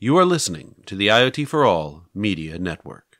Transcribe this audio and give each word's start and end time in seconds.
You 0.00 0.16
are 0.18 0.24
listening 0.24 0.76
to 0.86 0.94
the 0.94 1.08
IoT 1.08 1.48
for 1.48 1.64
All 1.64 2.04
Media 2.14 2.56
Network. 2.56 3.18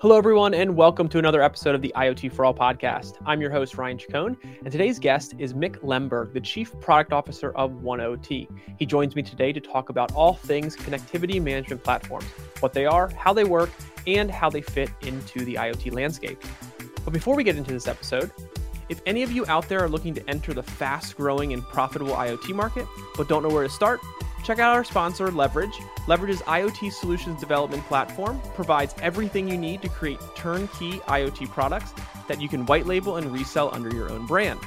Hello, 0.00 0.18
everyone, 0.18 0.54
and 0.54 0.74
welcome 0.74 1.08
to 1.08 1.20
another 1.20 1.40
episode 1.40 1.76
of 1.76 1.82
the 1.82 1.92
IoT 1.94 2.32
for 2.32 2.44
All 2.44 2.52
podcast. 2.52 3.12
I'm 3.24 3.40
your 3.40 3.52
host, 3.52 3.78
Ryan 3.78 3.96
Chacon, 3.96 4.36
and 4.64 4.72
today's 4.72 4.98
guest 4.98 5.34
is 5.38 5.54
Mikk 5.54 5.84
Lemberg, 5.84 6.32
the 6.34 6.40
Chief 6.40 6.74
Product 6.80 7.12
Officer 7.12 7.52
of 7.52 7.70
1oT. 7.70 8.48
He 8.76 8.84
joins 8.84 9.14
me 9.14 9.22
today 9.22 9.52
to 9.52 9.60
talk 9.60 9.88
about 9.88 10.10
all 10.14 10.34
things 10.34 10.76
connectivity 10.76 11.40
management 11.40 11.84
platforms, 11.84 12.26
what 12.58 12.72
they 12.72 12.86
are, 12.86 13.08
how 13.10 13.32
they 13.32 13.44
work, 13.44 13.70
and 14.08 14.32
how 14.32 14.50
they 14.50 14.62
fit 14.62 14.90
into 15.02 15.44
the 15.44 15.54
IoT 15.54 15.92
landscape. 15.92 16.42
But 17.04 17.12
before 17.12 17.36
we 17.36 17.44
get 17.44 17.54
into 17.54 17.70
this 17.70 17.86
episode, 17.86 18.32
if 18.88 19.00
any 19.06 19.22
of 19.22 19.30
you 19.30 19.46
out 19.46 19.68
there 19.68 19.78
are 19.78 19.88
looking 19.88 20.12
to 20.14 20.28
enter 20.28 20.52
the 20.52 20.64
fast 20.64 21.16
growing 21.16 21.52
and 21.52 21.62
profitable 21.62 22.14
IoT 22.14 22.52
market 22.52 22.88
but 23.16 23.28
don't 23.28 23.44
know 23.44 23.48
where 23.48 23.62
to 23.62 23.68
start, 23.68 24.00
check 24.44 24.58
out 24.58 24.74
our 24.74 24.84
sponsor, 24.84 25.28
Leverege. 25.28 25.82
Leverege's 26.06 26.42
IoT 26.42 26.92
solutions 26.92 27.40
development 27.40 27.82
platform 27.84 28.40
provides 28.54 28.94
everything 29.00 29.48
you 29.48 29.56
need 29.56 29.80
to 29.82 29.88
create 29.88 30.20
turnkey 30.34 30.98
IoT 31.00 31.50
products 31.50 31.94
that 32.28 32.40
you 32.40 32.48
can 32.48 32.64
white 32.66 32.86
label 32.86 33.16
and 33.16 33.32
resell 33.32 33.70
under 33.72 33.92
your 33.94 34.10
own 34.10 34.26
brand. 34.26 34.60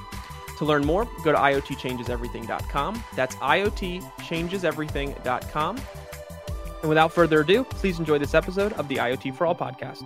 To 0.57 0.65
learn 0.65 0.85
more, 0.85 1.07
go 1.23 1.31
to 1.31 1.38
IoTchangesEverything.com. 1.38 3.03
That's 3.15 3.35
IoTChangesEverything.com. 3.35 5.77
And 6.81 6.90
without 6.90 7.13
further 7.13 7.41
ado, 7.41 7.63
please 7.63 7.99
enjoy 7.99 8.17
this 8.20 8.34
episode 8.34 8.73
of 8.73 8.87
the 8.87 8.98
IoT 8.98 9.35
for 9.35 9.48
All 9.48 9.55
podcast. 9.55 10.03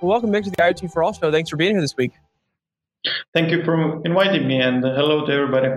Well, 0.00 0.10
welcome, 0.10 0.32
back 0.32 0.44
to 0.44 0.50
the 0.50 0.56
IoT 0.56 0.92
for 0.92 1.02
All 1.02 1.12
show. 1.12 1.30
Thanks 1.30 1.50
for 1.50 1.56
being 1.56 1.72
here 1.72 1.80
this 1.80 1.96
week. 1.96 2.12
Thank 3.32 3.50
you 3.50 3.64
for 3.64 4.04
inviting 4.04 4.46
me, 4.48 4.60
and 4.60 4.82
hello 4.82 5.24
to 5.26 5.32
everybody. 5.32 5.68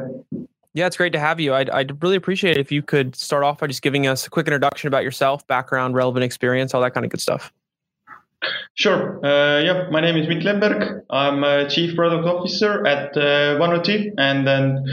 Yeah, 0.74 0.88
it's 0.88 0.98
great 0.98 1.14
to 1.14 1.20
have 1.20 1.40
you. 1.40 1.54
I'd, 1.54 1.70
I'd 1.70 2.02
really 2.02 2.16
appreciate 2.16 2.58
it 2.58 2.60
if 2.60 2.72
you 2.72 2.82
could 2.82 3.16
start 3.16 3.44
off 3.44 3.60
by 3.60 3.68
just 3.68 3.84
giving 3.84 4.08
us 4.08 4.26
a 4.26 4.30
quick 4.30 4.48
introduction 4.48 4.88
about 4.88 5.04
yourself, 5.04 5.46
background, 5.48 5.94
relevant 5.94 6.24
experience, 6.24 6.74
all 6.74 6.82
that 6.82 6.94
kind 6.96 7.06
of 7.06 7.12
good 7.12 7.22
stuff. 7.22 7.54
Sure. 8.74 9.24
Uh, 9.24 9.62
yeah, 9.62 9.88
my 9.92 10.02
name 10.02 10.18
is 10.18 10.28
Mikk 10.28 10.44
Lemberg. 10.44 11.04
I'm 11.12 11.44
a 11.44 11.70
Chief 11.70 11.96
Product 11.96 12.26
Officer 12.26 12.86
at 12.88 13.16
uh, 13.16 13.60
1oT. 13.60 14.14
And 14.18 14.48
then 14.48 14.84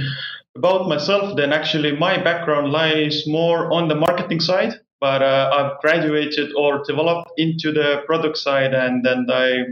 about 0.55 0.87
myself, 0.87 1.37
then 1.37 1.53
actually 1.53 1.97
my 1.97 2.23
background 2.23 2.71
lies 2.71 3.27
more 3.27 3.73
on 3.73 3.89
the 3.89 3.95
marketing 3.95 4.41
side, 4.41 4.75
but 5.01 5.23
uh, 5.23 5.51
I've 5.53 5.81
graduated 5.81 6.53
or 6.57 6.83
developed 6.87 7.31
into 7.39 7.73
the 7.73 8.03
product 8.07 8.37
side. 8.37 8.75
And 8.75 9.05
then 9.05 9.27
I, 9.31 9.63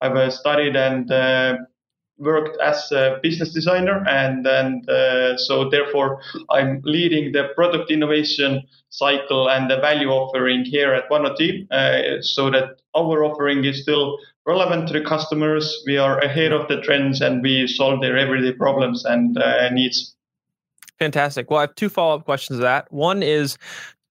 I've 0.00 0.16
uh, 0.16 0.30
studied 0.30 0.76
and 0.76 1.10
uh, 1.12 1.56
worked 2.18 2.60
as 2.60 2.90
a 2.92 3.18
business 3.22 3.52
designer 3.52 4.04
and 4.08 4.46
and 4.46 4.88
uh, 4.90 5.36
so 5.36 5.68
therefore 5.70 6.20
I'm 6.50 6.80
leading 6.84 7.32
the 7.32 7.48
product 7.54 7.90
innovation 7.90 8.62
cycle 8.90 9.48
and 9.48 9.70
the 9.70 9.78
value 9.78 10.08
offering 10.08 10.64
here 10.64 10.92
at 10.94 11.08
1oT 11.10 11.70
uh, 11.70 12.22
so 12.22 12.50
that 12.50 12.80
our 12.96 13.24
offering 13.24 13.64
is 13.64 13.82
still 13.82 14.18
relevant 14.46 14.88
to 14.88 14.94
the 14.94 15.04
customers. 15.04 15.82
We 15.86 15.98
are 15.98 16.18
ahead 16.18 16.52
of 16.52 16.68
the 16.68 16.80
trends 16.80 17.20
and 17.20 17.42
we 17.42 17.66
solve 17.66 18.00
their 18.00 18.16
everyday 18.16 18.52
problems 18.52 19.04
and 19.04 19.36
uh, 19.38 19.68
needs. 19.70 20.14
Fantastic. 20.98 21.50
Well 21.50 21.58
I 21.58 21.62
have 21.62 21.74
two 21.74 21.88
follow-up 21.88 22.24
questions 22.24 22.58
to 22.58 22.62
that. 22.62 22.92
One 22.92 23.22
is 23.22 23.58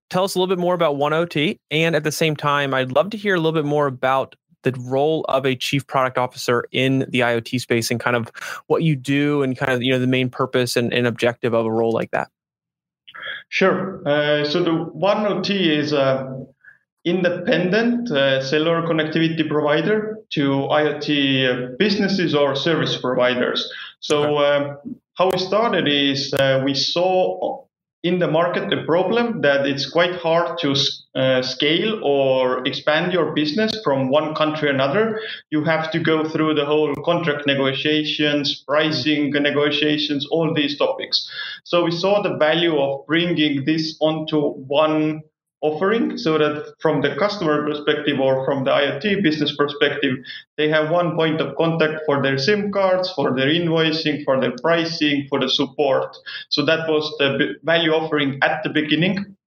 tell 0.10 0.24
us 0.24 0.36
a 0.36 0.40
little 0.40 0.56
bit 0.56 0.62
more 0.62 0.74
about 0.74 0.96
1oT 0.96 1.60
and 1.72 1.96
at 1.96 2.04
the 2.04 2.12
same 2.12 2.36
time 2.36 2.74
I'd 2.74 2.92
love 2.92 3.10
to 3.10 3.18
hear 3.18 3.36
a 3.36 3.40
little 3.40 3.60
bit 3.60 3.66
more 3.66 3.88
about 3.88 4.36
the 4.64 4.74
role 4.82 5.26
of 5.30 5.46
a 5.46 5.56
chief 5.56 5.86
product 5.88 6.18
officer 6.18 6.66
in 6.72 7.00
the 7.10 7.22
IoT 7.22 7.60
space 7.62 7.92
and 7.92 8.00
kind 8.00 8.16
of 8.16 8.32
what 8.68 8.84
you 8.84 8.96
do 8.96 9.44
and 9.44 9.58
kind 9.58 9.72
of 9.72 9.82
you 9.82 9.92
know 9.92 10.00
the 10.00 10.08
main 10.08 10.30
purpose 10.30 10.76
and, 10.76 10.94
and 10.94 11.08
objective 11.08 11.54
of 11.54 11.66
a 11.66 11.72
role 11.72 11.92
like 11.92 12.12
that. 12.12 12.30
Sure. 13.50 14.02
Uh, 14.06 14.44
so 14.44 14.64
the 14.64 14.74
one 14.74 15.18
1oT 15.18 15.50
is 15.50 15.94
a 15.94 16.46
independent 17.06 18.12
uh, 18.12 18.44
cellular 18.44 18.82
connectivity 18.82 19.48
provider 19.48 20.20
to 20.30 20.68
IoT 20.70 21.78
businesses 21.78 22.36
or 22.36 22.54
service 22.54 22.98
providers. 22.98 23.72
So 24.02 24.38
okay. 24.38 24.72
uh, 24.72 24.76
how 25.14 25.30
we 25.32 25.40
started 25.40 25.88
is 25.88 26.34
uh, 26.34 26.62
we 26.66 26.74
saw 26.74 27.64
in 28.08 28.20
the 28.20 28.28
market 28.28 28.70
the 28.70 28.84
problem 28.86 29.42
that 29.42 29.68
it's 29.68 29.90
quite 29.90 30.16
hard 30.16 30.58
to 30.60 30.74
uh, 31.16 31.42
scale 31.42 32.00
or 32.04 32.66
expand 32.66 33.12
your 33.12 33.34
business 33.34 33.72
from 33.84 34.10
one 34.10 34.34
country 34.34 34.70
another. 34.70 35.20
You 35.50 35.64
have 35.66 35.92
to 35.92 36.00
go 36.00 36.24
through 36.30 36.54
the 36.54 36.66
whole 36.66 36.94
contract 37.04 37.46
negotiations 37.46 38.64
pricing 38.66 39.32
negotiations 39.32 40.26
all 40.32 40.54
these 40.54 40.78
topics. 40.78 41.30
So 41.66 41.84
we 41.84 41.92
saw 41.92 42.22
the 42.22 42.38
value 42.38 42.80
of 42.80 43.06
bringing 43.08 43.66
this 43.66 43.98
onto 44.00 44.52
one 44.52 45.24
offering 45.62 46.18
so 46.18 46.38
that 46.38 46.74
from 46.80 47.02
the 47.02 47.16
customer 47.16 47.66
perspective 47.68 48.20
or 48.20 48.46
from 48.46 48.64
the 48.64 48.72
IoT 48.72 49.24
business 49.24 49.56
perspective, 49.56 50.16
they 50.58 50.70
have 50.70 50.92
one 50.92 51.16
point 51.16 51.42
of 51.42 51.56
contact 51.56 52.02
for 52.06 52.22
their 52.22 52.38
SIM 52.38 52.72
cards, 52.72 53.12
for 53.14 53.36
their 53.36 53.48
invoicing, 53.48 54.24
for 54.24 54.40
their 54.40 54.54
pricing, 54.62 55.26
for 55.30 55.40
the 55.40 55.50
support. 55.50 56.16
So 56.50 56.64
that 56.66 56.88
was 56.88 57.12
the 57.18 57.56
value 57.64 57.92
offering 57.92 58.40
at 58.44 58.64
the 58.64 58.70
beginning. 58.70 59.38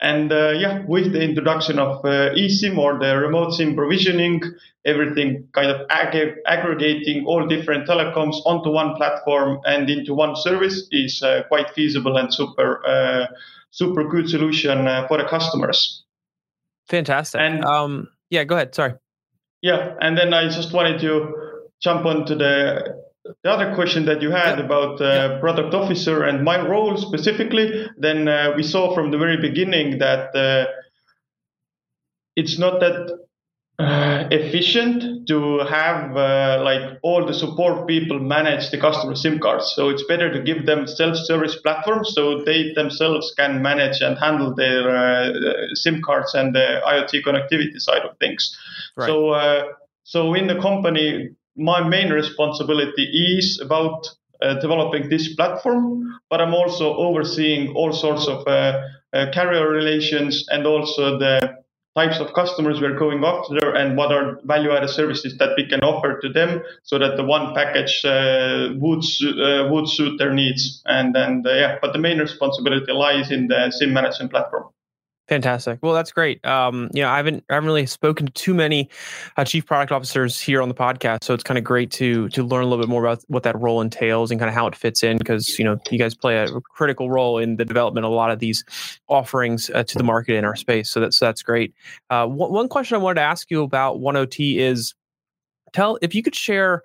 And 0.00 0.32
uh, 0.32 0.50
yeah, 0.50 0.84
with 0.86 1.12
the 1.12 1.22
introduction 1.22 1.78
of 1.78 2.04
uh, 2.04 2.34
eSIM 2.34 2.78
or 2.78 2.98
the 2.98 3.16
remote 3.16 3.52
SIM 3.52 3.74
provisioning, 3.74 4.42
everything 4.84 5.48
kind 5.52 5.70
of 5.70 5.86
ag- 5.90 6.36
aggregating 6.46 7.24
all 7.26 7.46
different 7.46 7.88
telecoms 7.88 8.36
onto 8.44 8.70
one 8.70 8.94
platform 8.96 9.60
and 9.64 9.88
into 9.88 10.14
one 10.14 10.36
service 10.36 10.86
is 10.90 11.22
uh, 11.22 11.42
quite 11.48 11.70
feasible 11.70 12.16
and 12.16 12.32
super 12.32 12.84
uh, 12.86 13.26
super 13.74 14.08
good 14.08 14.28
solution 14.28 14.86
uh, 14.86 15.06
for 15.08 15.18
the 15.18 15.24
customers. 15.24 16.04
Fantastic. 16.88 17.40
And 17.40 17.64
um, 17.64 18.08
yeah, 18.30 18.44
go 18.44 18.54
ahead. 18.54 18.74
Sorry. 18.74 18.94
Yeah, 19.62 19.94
and 20.00 20.16
then 20.16 20.32
I 20.32 20.48
just 20.48 20.72
wanted 20.72 21.00
to 21.00 21.10
jump 21.82 22.06
onto 22.06 22.34
the 22.36 22.94
the 23.42 23.50
other 23.50 23.74
question 23.74 24.04
that 24.04 24.20
you 24.20 24.30
had 24.30 24.58
yeah. 24.58 24.64
about 24.64 25.00
uh, 25.00 25.04
yeah. 25.04 25.40
product 25.40 25.72
officer 25.74 26.22
and 26.24 26.44
my 26.44 26.60
role 26.60 26.96
specifically. 26.98 27.86
Then 27.96 28.28
uh, 28.28 28.52
we 28.54 28.62
saw 28.62 28.94
from 28.94 29.10
the 29.10 29.18
very 29.18 29.38
beginning 29.40 29.98
that 29.98 30.36
uh, 30.36 30.66
it's 32.36 32.58
not 32.58 32.80
that 32.80 33.23
uh, 33.78 34.28
efficient 34.30 35.26
to 35.26 35.58
have 35.68 36.16
uh, 36.16 36.60
like 36.62 36.98
all 37.02 37.26
the 37.26 37.34
support 37.34 37.88
people 37.88 38.20
manage 38.20 38.70
the 38.70 38.78
customer 38.78 39.16
SIM 39.16 39.40
cards. 39.40 39.72
So 39.74 39.88
it's 39.88 40.04
better 40.04 40.32
to 40.32 40.40
give 40.42 40.64
them 40.64 40.86
self-service 40.86 41.56
platforms 41.56 42.12
so 42.14 42.44
they 42.44 42.72
themselves 42.74 43.34
can 43.36 43.62
manage 43.62 44.00
and 44.00 44.16
handle 44.16 44.54
their 44.54 44.96
uh, 44.96 45.74
SIM 45.74 46.02
cards 46.02 46.34
and 46.34 46.54
the 46.54 46.80
IoT 46.86 47.24
connectivity 47.24 47.80
side 47.80 48.02
of 48.02 48.16
things. 48.18 48.56
Right. 48.96 49.06
So 49.06 49.30
uh, 49.30 49.64
so 50.04 50.34
in 50.34 50.46
the 50.46 50.60
company, 50.60 51.30
my 51.56 51.82
main 51.82 52.12
responsibility 52.12 53.02
is 53.38 53.60
about 53.60 54.06
uh, 54.40 54.54
developing 54.60 55.08
this 55.08 55.34
platform, 55.34 56.20
but 56.30 56.40
I'm 56.40 56.54
also 56.54 56.94
overseeing 56.94 57.74
all 57.74 57.92
sorts 57.92 58.28
of 58.28 58.46
uh, 58.46 58.82
carrier 59.32 59.68
relations 59.68 60.46
and 60.48 60.66
also 60.66 61.18
the 61.18 61.63
types 61.96 62.18
of 62.18 62.32
customers 62.34 62.80
we're 62.80 62.98
going 62.98 63.24
after 63.24 63.74
and 63.74 63.96
what 63.96 64.10
are 64.10 64.40
value 64.44 64.72
added 64.72 64.90
services 64.90 65.38
that 65.38 65.50
we 65.56 65.66
can 65.66 65.80
offer 65.80 66.18
to 66.20 66.28
them 66.28 66.60
so 66.82 66.98
that 66.98 67.16
the 67.16 67.24
one 67.24 67.54
package 67.54 68.04
uh, 68.04 68.70
would, 68.74 69.04
uh, 69.22 69.68
would 69.70 69.88
suit 69.88 70.18
their 70.18 70.32
needs. 70.32 70.82
And 70.86 71.14
then, 71.14 71.44
uh, 71.46 71.52
yeah, 71.52 71.78
but 71.80 71.92
the 71.92 72.00
main 72.00 72.18
responsibility 72.18 72.92
lies 72.92 73.30
in 73.30 73.46
the 73.46 73.70
SIM 73.70 73.92
management 73.92 74.32
platform. 74.32 74.73
Fantastic. 75.28 75.78
Well, 75.80 75.94
that's 75.94 76.12
great. 76.12 76.44
Um, 76.44 76.90
you 76.92 77.00
know, 77.00 77.08
I 77.08 77.16
haven't 77.16 77.44
I 77.48 77.54
haven't 77.54 77.66
really 77.66 77.86
spoken 77.86 78.26
to 78.26 78.32
too 78.32 78.52
many 78.52 78.90
uh, 79.38 79.44
chief 79.44 79.64
product 79.64 79.90
officers 79.90 80.38
here 80.38 80.60
on 80.60 80.68
the 80.68 80.74
podcast, 80.74 81.24
so 81.24 81.32
it's 81.32 81.42
kind 81.42 81.56
of 81.56 81.64
great 81.64 81.90
to 81.92 82.28
to 82.28 82.42
learn 82.42 82.62
a 82.62 82.66
little 82.66 82.82
bit 82.82 82.90
more 82.90 83.02
about 83.06 83.24
what 83.28 83.42
that 83.44 83.58
role 83.58 83.80
entails 83.80 84.30
and 84.30 84.38
kind 84.38 84.50
of 84.50 84.54
how 84.54 84.66
it 84.66 84.76
fits 84.76 85.02
in 85.02 85.16
because 85.16 85.58
you 85.58 85.64
know 85.64 85.78
you 85.90 85.98
guys 85.98 86.14
play 86.14 86.36
a 86.36 86.48
critical 86.60 87.08
role 87.08 87.38
in 87.38 87.56
the 87.56 87.64
development 87.64 88.04
of 88.04 88.12
a 88.12 88.14
lot 88.14 88.30
of 88.30 88.38
these 88.38 88.64
offerings 89.08 89.70
uh, 89.70 89.82
to 89.84 89.96
the 89.96 90.04
market 90.04 90.34
in 90.34 90.44
our 90.44 90.56
space. 90.56 90.90
So 90.90 91.00
that's 91.00 91.18
that's 91.18 91.42
great. 91.42 91.72
Uh, 92.10 92.26
one, 92.26 92.52
one 92.52 92.68
question 92.68 92.96
I 92.96 92.98
wanted 92.98 93.14
to 93.14 93.22
ask 93.22 93.50
you 93.50 93.62
about 93.62 94.00
1oT 94.00 94.58
is 94.58 94.94
tell 95.72 95.98
if 96.02 96.14
you 96.14 96.22
could 96.22 96.34
share 96.34 96.82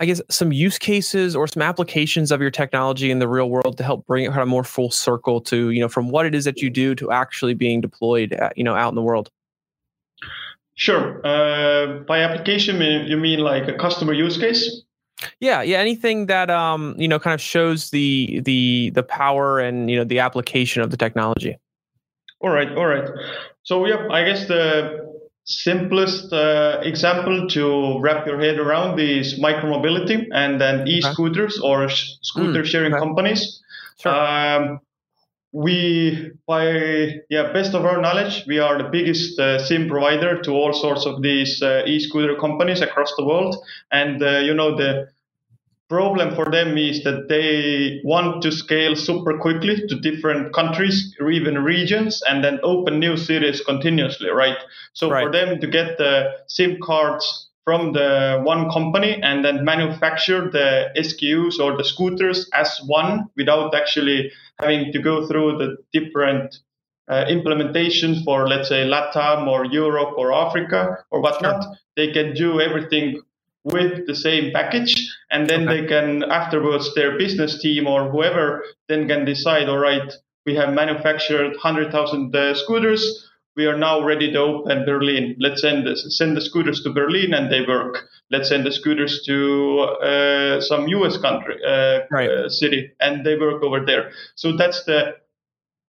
I 0.00 0.06
guess 0.06 0.22
some 0.30 0.50
use 0.50 0.78
cases 0.78 1.36
or 1.36 1.46
some 1.46 1.60
applications 1.60 2.32
of 2.32 2.40
your 2.40 2.50
technology 2.50 3.10
in 3.10 3.18
the 3.18 3.28
real 3.28 3.50
world 3.50 3.76
to 3.76 3.84
help 3.84 4.06
bring 4.06 4.24
it 4.24 4.28
kind 4.28 4.40
of 4.40 4.48
more 4.48 4.64
full 4.64 4.90
circle 4.90 5.42
to 5.42 5.70
you 5.70 5.80
know 5.80 5.88
from 5.88 6.08
what 6.08 6.24
it 6.24 6.34
is 6.34 6.44
that 6.46 6.62
you 6.62 6.70
do 6.70 6.94
to 6.94 7.10
actually 7.12 7.52
being 7.52 7.82
deployed 7.82 8.32
at, 8.32 8.56
you 8.56 8.64
know 8.64 8.74
out 8.74 8.88
in 8.88 8.94
the 8.94 9.02
world. 9.02 9.30
Sure. 10.74 11.20
Uh, 11.26 11.98
by 12.08 12.20
application, 12.20 12.80
you 12.80 13.18
mean 13.18 13.40
like 13.40 13.68
a 13.68 13.74
customer 13.74 14.14
use 14.14 14.38
case? 14.38 14.82
Yeah, 15.38 15.60
yeah. 15.60 15.78
Anything 15.78 16.26
that 16.26 16.48
um 16.48 16.94
you 16.96 17.06
know 17.06 17.18
kind 17.18 17.34
of 17.34 17.40
shows 17.40 17.90
the 17.90 18.40
the 18.40 18.90
the 18.94 19.02
power 19.02 19.60
and 19.60 19.90
you 19.90 19.96
know 19.96 20.04
the 20.04 20.20
application 20.20 20.82
of 20.82 20.90
the 20.90 20.96
technology. 20.96 21.58
All 22.40 22.48
right, 22.48 22.72
all 22.72 22.86
right. 22.86 23.06
So 23.64 23.84
yeah, 23.84 24.08
I 24.10 24.24
guess 24.24 24.48
the 24.48 25.09
simplest 25.44 26.32
uh, 26.32 26.80
example 26.82 27.48
to 27.48 27.98
wrap 28.00 28.26
your 28.26 28.40
head 28.40 28.58
around 28.58 29.00
is 29.00 29.38
micromobility 29.40 30.26
and 30.32 30.60
then 30.60 30.86
e-scooters 30.86 31.58
or 31.60 31.88
sh- 31.88 32.12
scooter 32.22 32.62
mm, 32.62 32.66
sharing 32.66 32.92
okay. 32.92 33.00
companies. 33.00 33.62
Sure. 33.98 34.14
Um, 34.14 34.80
we, 35.52 36.30
by 36.46 37.20
yeah, 37.28 37.52
best 37.52 37.74
of 37.74 37.84
our 37.84 38.00
knowledge, 38.00 38.44
we 38.46 38.60
are 38.60 38.78
the 38.78 38.88
biggest 38.88 39.38
uh, 39.40 39.58
SIM 39.58 39.88
provider 39.88 40.40
to 40.42 40.52
all 40.52 40.72
sorts 40.72 41.06
of 41.06 41.22
these 41.22 41.60
uh, 41.60 41.82
e-scooter 41.86 42.36
companies 42.36 42.80
across 42.80 43.12
the 43.16 43.24
world. 43.24 43.56
And 43.90 44.22
uh, 44.22 44.38
you 44.38 44.54
know 44.54 44.76
the 44.76 45.08
problem 45.90 46.34
for 46.36 46.48
them 46.50 46.78
is 46.78 47.02
that 47.02 47.28
they 47.28 48.00
want 48.04 48.40
to 48.42 48.52
scale 48.52 48.94
super 48.94 49.36
quickly 49.38 49.76
to 49.88 49.98
different 49.98 50.54
countries 50.54 51.14
or 51.20 51.30
even 51.32 51.58
regions 51.64 52.22
and 52.28 52.44
then 52.44 52.60
open 52.62 53.00
new 53.00 53.16
cities 53.16 53.60
continuously, 53.60 54.30
right? 54.30 54.56
So 54.94 55.10
Right. 55.10 55.24
for 55.24 55.32
them 55.32 55.60
to 55.60 55.66
get 55.66 55.98
the 55.98 56.30
SIM 56.46 56.78
cards 56.80 57.48
from 57.64 57.92
the 57.92 58.40
one 58.44 58.70
company 58.70 59.20
and 59.22 59.44
then 59.44 59.64
manufacture 59.64 60.48
the 60.50 60.90
SKUs 60.96 61.58
or 61.58 61.76
the 61.76 61.84
scooters 61.84 62.48
as 62.54 62.80
one 62.86 63.26
without 63.36 63.74
actually 63.74 64.30
having 64.60 64.92
to 64.92 64.98
go 65.00 65.26
through 65.26 65.58
the 65.58 65.76
different 65.92 66.58
uh, 67.08 67.24
implementations 67.28 68.24
for, 68.24 68.46
let's 68.46 68.68
say, 68.68 68.86
LATAM 68.86 69.48
or 69.48 69.64
Europe 69.64 70.14
or 70.16 70.32
Africa 70.32 70.98
or 71.10 71.20
whatnot. 71.20 71.66
They 71.96 72.12
can 72.12 72.34
do 72.34 72.60
everything 72.60 73.20
with 73.64 74.06
the 74.06 74.14
same 74.14 74.52
package, 74.52 74.94
and 75.30 75.48
then 75.48 75.68
Okay. 75.68 75.82
they 75.82 75.86
can 75.86 76.22
afterwards 76.24 76.94
their 76.94 77.18
business 77.18 77.60
team 77.60 77.86
or 77.86 78.10
whoever 78.10 78.64
then 78.88 79.06
can 79.08 79.24
decide. 79.24 79.68
All 79.68 79.78
right, 79.78 80.12
we 80.46 80.54
have 80.56 80.72
manufactured 80.72 81.56
hundred 81.56 81.92
thousand 81.92 82.34
uh, 82.34 82.54
scooters. 82.54 83.26
We 83.56 83.66
are 83.66 83.76
now 83.76 84.02
ready 84.02 84.32
to 84.32 84.38
open 84.38 84.84
Berlin. 84.86 85.36
Let's 85.38 85.60
send 85.60 85.86
the, 85.86 85.96
send 85.96 86.36
the 86.36 86.40
scooters 86.40 86.82
to 86.84 86.92
Berlin 86.92 87.34
and 87.34 87.52
they 87.52 87.62
work. 87.66 88.08
Let's 88.30 88.48
send 88.48 88.64
the 88.64 88.72
scooters 88.72 89.22
to 89.26 89.80
uh, 90.02 90.60
some 90.60 90.88
U.S. 90.88 91.18
country 91.18 91.56
uh, 91.66 92.00
Right. 92.10 92.30
uh, 92.30 92.48
city 92.48 92.92
and 93.00 93.26
they 93.26 93.36
work 93.36 93.62
over 93.62 93.84
there. 93.84 94.12
So 94.36 94.56
that's 94.56 94.84
the 94.84 95.16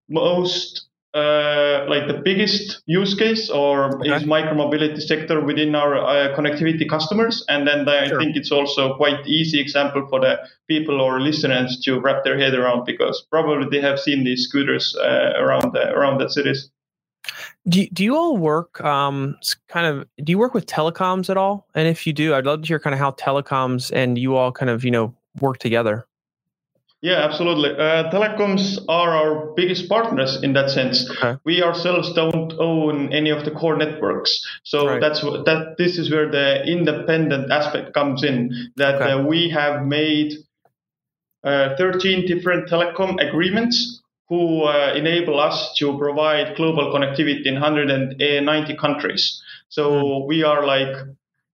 most 0.09 0.87
uh, 1.13 1.85
like 1.89 2.07
the 2.07 2.21
biggest 2.23 2.81
use 2.85 3.13
case 3.15 3.49
or 3.49 3.97
Okay. 3.99 4.15
is 4.15 4.23
micromobility 4.23 5.01
sector 5.01 5.43
within 5.43 5.75
our 5.75 5.97
uh, 5.97 6.35
connectivity 6.37 6.87
customers 6.87 7.43
and 7.49 7.67
then 7.67 7.87
I 7.87 8.07
Sure. 8.07 8.19
think 8.19 8.35
it's 8.37 8.51
also 8.51 8.95
quite 8.95 9.27
easy 9.27 9.59
example 9.59 10.07
for 10.09 10.19
the 10.21 10.39
people 10.67 11.01
or 11.01 11.19
listeners 11.19 11.79
to 11.85 11.99
wrap 11.99 12.23
their 12.23 12.37
head 12.37 12.53
around 12.53 12.85
because 12.85 13.25
probably 13.29 13.67
they 13.69 13.81
have 13.85 13.99
seen 13.99 14.23
these 14.23 14.45
scooters 14.47 14.95
uh, 14.95 15.33
around 15.37 15.73
the, 15.73 15.91
around 15.91 16.19
the 16.19 16.29
cities 16.29 16.69
Do, 17.67 17.85
do 17.93 18.03
you 18.03 18.15
all 18.15 18.37
work 18.37 18.81
um 18.81 19.35
kind 19.67 19.85
of 19.85 20.07
do 20.23 20.31
you 20.31 20.39
work 20.39 20.53
with 20.55 20.65
telecoms 20.65 21.29
at 21.29 21.37
all? 21.37 21.67
And 21.75 21.87
if 21.87 22.07
you 22.07 22.13
do, 22.13 22.33
I'd 22.33 22.45
love 22.45 22.61
to 22.61 22.67
hear 22.67 22.79
kind 22.79 22.93
of 22.95 22.99
how 22.99 23.11
telecoms 23.11 23.91
and 23.93 24.17
you 24.17 24.35
all 24.35 24.51
kind 24.51 24.69
of, 24.69 24.83
you 24.83 24.91
know, 24.91 25.13
work 25.39 25.57
together. 25.59 26.05
Yeah, 27.01 27.25
absolutely. 27.25 27.71
Uh, 27.71 28.11
telecoms 28.11 28.77
are 28.87 29.09
our 29.11 29.53
biggest 29.55 29.89
partners 29.89 30.37
in 30.43 30.53
that 30.53 30.69
sense. 30.69 31.09
Okay. 31.09 31.35
We 31.43 31.63
ourselves 31.63 32.13
don't 32.13 32.53
own 32.59 33.11
any 33.11 33.31
of 33.31 33.43
the 33.43 33.49
core 33.51 33.75
networks, 33.75 34.39
so 34.63 34.85
Right. 34.87 35.01
that's 35.01 35.21
that. 35.21 35.75
This 35.79 35.97
is 35.97 36.11
where 36.11 36.29
the 36.29 36.63
independent 36.63 37.51
aspect 37.51 37.93
comes 37.95 38.23
in. 38.23 38.51
That 38.77 39.01
Okay. 39.01 39.11
uh, 39.11 39.23
we 39.23 39.49
have 39.49 39.83
made 39.83 40.33
uh, 41.43 41.75
13 41.75 42.27
different 42.27 42.69
telecom 42.69 43.17
agreements 43.19 44.01
who 44.29 44.63
uh, 44.63 44.93
enable 44.95 45.39
us 45.39 45.73
to 45.79 45.97
provide 45.97 46.55
global 46.55 46.93
connectivity 46.93 47.45
in 47.45 47.55
190 47.55 48.75
countries. 48.77 49.41
So 49.69 50.23
we 50.25 50.43
are 50.43 50.65
like 50.65 50.95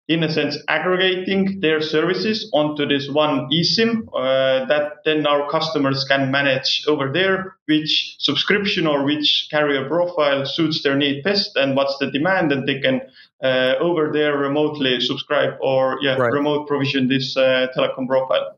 in 0.08 0.24
a 0.24 0.32
sense, 0.32 0.58
aggregating 0.70 1.60
their 1.60 1.82
services 1.82 2.50
onto 2.54 2.86
this 2.88 3.10
one 3.10 3.50
eSIM 3.52 4.08
uh, 4.16 4.66
that 4.66 4.94
then 5.04 5.28
our 5.28 5.50
customers 5.50 6.06
can 6.06 6.32
manage 6.32 6.86
over 6.88 7.12
there, 7.12 7.58
which 7.66 8.16
subscription 8.18 8.88
or 8.88 9.04
which 9.04 9.48
carrier 9.52 9.86
profile 9.88 10.46
suits 10.46 10.82
their 10.82 10.96
need 10.96 11.24
best 11.24 11.52
and 11.58 11.76
what's 11.76 11.98
the 11.98 12.10
demand, 12.10 12.52
and 12.54 12.68
they 12.68 12.80
can 12.80 13.02
uh, 13.44 13.76
over 13.80 14.10
there 14.14 14.38
remotely 14.38 15.00
subscribe 15.02 15.54
or 15.62 16.00
yeah, 16.02 16.16
Right. 16.16 16.32
remote 16.32 16.68
provision 16.68 17.10
this 17.10 17.36
uh, 17.36 17.68
telecom 17.76 18.08
profile. 18.08 18.58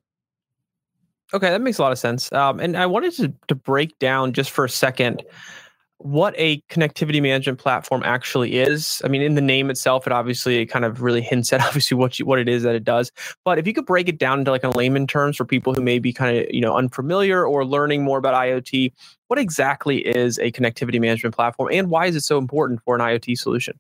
Okay, 1.34 1.50
that 1.50 1.62
makes 1.62 1.78
a 1.78 1.82
lot 1.82 1.92
of 1.92 2.00
sense. 2.00 2.32
Um, 2.32 2.60
and 2.60 2.76
I 2.78 2.86
wanted 2.86 3.14
to, 3.14 3.34
to 3.50 3.56
break 3.56 3.98
down 4.00 4.34
just 4.34 4.50
for 4.52 4.66
a 4.66 4.70
second 4.70 5.24
what 6.00 6.34
a 6.38 6.62
connectivity 6.70 7.22
management 7.22 7.60
platform 7.60 8.04
actually 8.06 8.58
is. 8.58 9.02
I 9.04 9.10
mean, 9.10 9.22
in 9.22 9.36
the 9.36 9.42
name 9.42 9.70
itself, 9.70 10.08
it 10.08 10.14
obviously 10.14 10.66
kind 10.66 10.86
of 10.86 11.02
really 11.02 11.22
hints 11.22 11.52
at 11.52 11.62
obviously 11.66 11.96
what 11.96 12.18
you, 12.18 12.26
what 12.26 12.40
it 12.40 12.48
is 12.48 12.64
that 12.64 12.74
it 12.74 12.86
does. 12.86 13.12
But 13.44 13.60
if 13.60 13.68
you 13.68 13.74
could 13.74 13.86
break 13.86 14.08
it 14.08 14.18
down 14.18 14.40
into 14.40 14.52
like 14.52 14.64
a 14.64 14.70
layman 14.70 15.08
terms 15.08 15.36
for 15.36 15.44
people 15.44 15.74
who 15.74 15.82
may 15.82 16.00
be 16.00 16.14
kind 16.14 16.38
of 16.38 16.46
you 16.52 16.62
know 16.62 16.76
unfamiliar 16.76 17.46
or 17.46 17.66
learning 17.66 18.04
more 18.04 18.18
about 18.18 18.34
IoT, 18.34 18.94
what 19.28 19.38
exactly 19.38 19.98
is 19.98 20.40
a 20.40 20.52
connectivity 20.52 21.02
management 21.02 21.36
platform, 21.36 21.70
and 21.72 21.90
why 21.90 22.06
is 22.06 22.16
it 22.16 22.22
so 22.22 22.38
important 22.38 22.82
for 22.84 22.96
an 22.96 23.02
IoT 23.02 23.38
solution? 23.38 23.78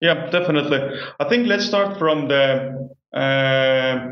Yeah, 0.00 0.30
definitely. 0.30 0.80
I 1.18 1.28
think 1.28 1.48
let's 1.48 1.64
start 1.64 1.98
from 1.98 2.28
the 2.28 2.90
uh, 3.12 4.10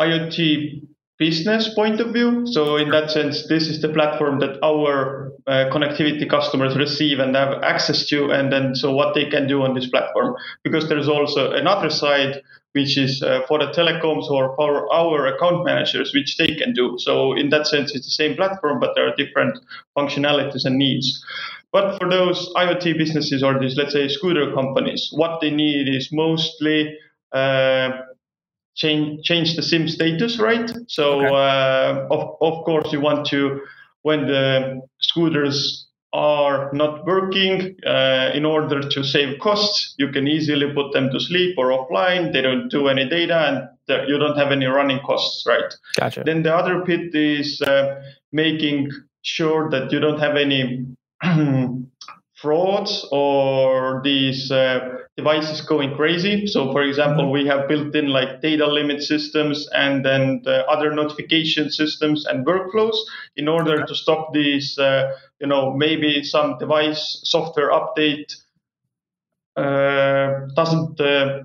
IoT 0.00 0.82
business 1.18 1.72
point 1.74 2.00
of 2.00 2.12
view. 2.12 2.46
So, 2.46 2.76
in 2.76 2.90
that 2.90 3.10
sense, 3.10 3.46
this 3.48 3.68
is 3.68 3.80
the 3.80 3.88
platform 3.88 4.40
that 4.40 4.58
our 4.62 5.32
uh, 5.46 5.70
connectivity 5.72 6.28
customers 6.28 6.76
receive 6.76 7.18
and 7.18 7.34
have 7.36 7.62
access 7.62 8.06
to, 8.08 8.30
and 8.30 8.52
then 8.52 8.74
so 8.74 8.92
what 8.92 9.14
they 9.14 9.26
can 9.26 9.46
do 9.46 9.62
on 9.62 9.74
this 9.74 9.88
platform. 9.88 10.34
Because 10.62 10.88
there's 10.88 11.08
also 11.08 11.52
another 11.52 11.90
side 11.90 12.42
which 12.72 12.98
is 12.98 13.22
uh, 13.22 13.40
for 13.46 13.60
the 13.60 13.66
telecoms 13.66 14.28
or 14.28 14.54
for 14.56 14.92
our 14.92 15.26
account 15.28 15.64
managers, 15.64 16.12
which 16.12 16.36
they 16.38 16.56
can 16.56 16.72
do. 16.72 16.96
So, 16.98 17.32
in 17.36 17.50
that 17.50 17.68
sense, 17.68 17.94
it's 17.94 18.06
the 18.06 18.10
same 18.10 18.34
platform, 18.34 18.80
but 18.80 18.90
there 18.96 19.06
are 19.06 19.14
different 19.16 19.58
functionalities 19.96 20.64
and 20.64 20.76
needs. 20.76 21.24
But 21.72 21.98
for 21.98 22.08
those 22.08 22.52
IoT 22.54 22.98
businesses 22.98 23.42
or 23.42 23.58
these, 23.60 23.76
let's 23.76 23.92
say, 23.92 24.08
scooter 24.08 24.52
companies, 24.52 25.08
what 25.12 25.40
they 25.40 25.50
need 25.50 25.88
is 25.88 26.10
mostly 26.12 26.96
uh, 27.32 27.90
change 28.74 29.24
change 29.24 29.56
the 29.56 29.62
SIM 29.62 29.88
status, 29.88 30.38
right? 30.38 30.70
So 30.88 31.20
Okay. 31.20 31.28
uh, 31.28 32.06
of 32.10 32.36
of 32.40 32.64
course 32.64 32.92
you 32.92 33.00
want 33.00 33.26
to 33.28 33.60
when 34.02 34.26
the 34.26 34.80
scooters 35.00 35.86
are 36.12 36.70
not 36.72 37.04
working 37.06 37.74
uh, 37.84 38.30
in 38.34 38.44
order 38.44 38.80
to 38.88 39.02
save 39.02 39.38
costs 39.40 39.94
you 39.98 40.08
can 40.12 40.28
easily 40.28 40.72
put 40.72 40.92
them 40.92 41.10
to 41.10 41.18
sleep 41.18 41.56
or 41.58 41.70
offline 41.70 42.32
they 42.32 42.40
don't 42.40 42.68
do 42.68 42.86
any 42.86 43.08
data 43.08 43.36
and 43.48 44.08
you 44.08 44.16
don't 44.16 44.38
have 44.38 44.52
any 44.52 44.66
running 44.66 45.00
costs 45.00 45.44
right 45.44 45.74
Gotcha. 45.98 46.22
then 46.24 46.44
the 46.44 46.54
other 46.54 46.84
bit 46.84 47.12
is 47.14 47.60
uh, 47.62 48.00
making 48.30 48.90
sure 49.22 49.68
that 49.70 49.90
you 49.90 49.98
don't 49.98 50.20
have 50.20 50.36
any 50.36 50.86
frauds 52.44 53.08
or 53.10 54.02
these 54.04 54.52
uh, 54.52 54.78
devices 55.16 55.62
going 55.62 55.96
crazy. 55.96 56.46
So, 56.46 56.70
for 56.72 56.82
example, 56.82 57.32
we 57.32 57.46
have 57.46 57.68
built 57.68 57.96
in 57.96 58.08
like 58.08 58.42
data 58.42 58.66
limit 58.66 59.02
systems 59.02 59.66
and 59.72 60.04
then 60.04 60.42
the 60.44 60.66
other 60.66 60.92
notification 60.94 61.70
systems 61.70 62.26
and 62.26 62.46
workflows 62.46 62.96
in 63.34 63.48
order 63.48 63.86
to 63.86 63.94
stop 63.94 64.34
these, 64.34 64.78
uh, 64.78 65.10
you 65.40 65.46
know, 65.46 65.72
maybe 65.72 66.22
some 66.22 66.58
device 66.58 67.20
software 67.24 67.70
update 67.70 68.30
uh, 69.56 70.46
doesn't. 70.54 71.00
Uh, 71.00 71.44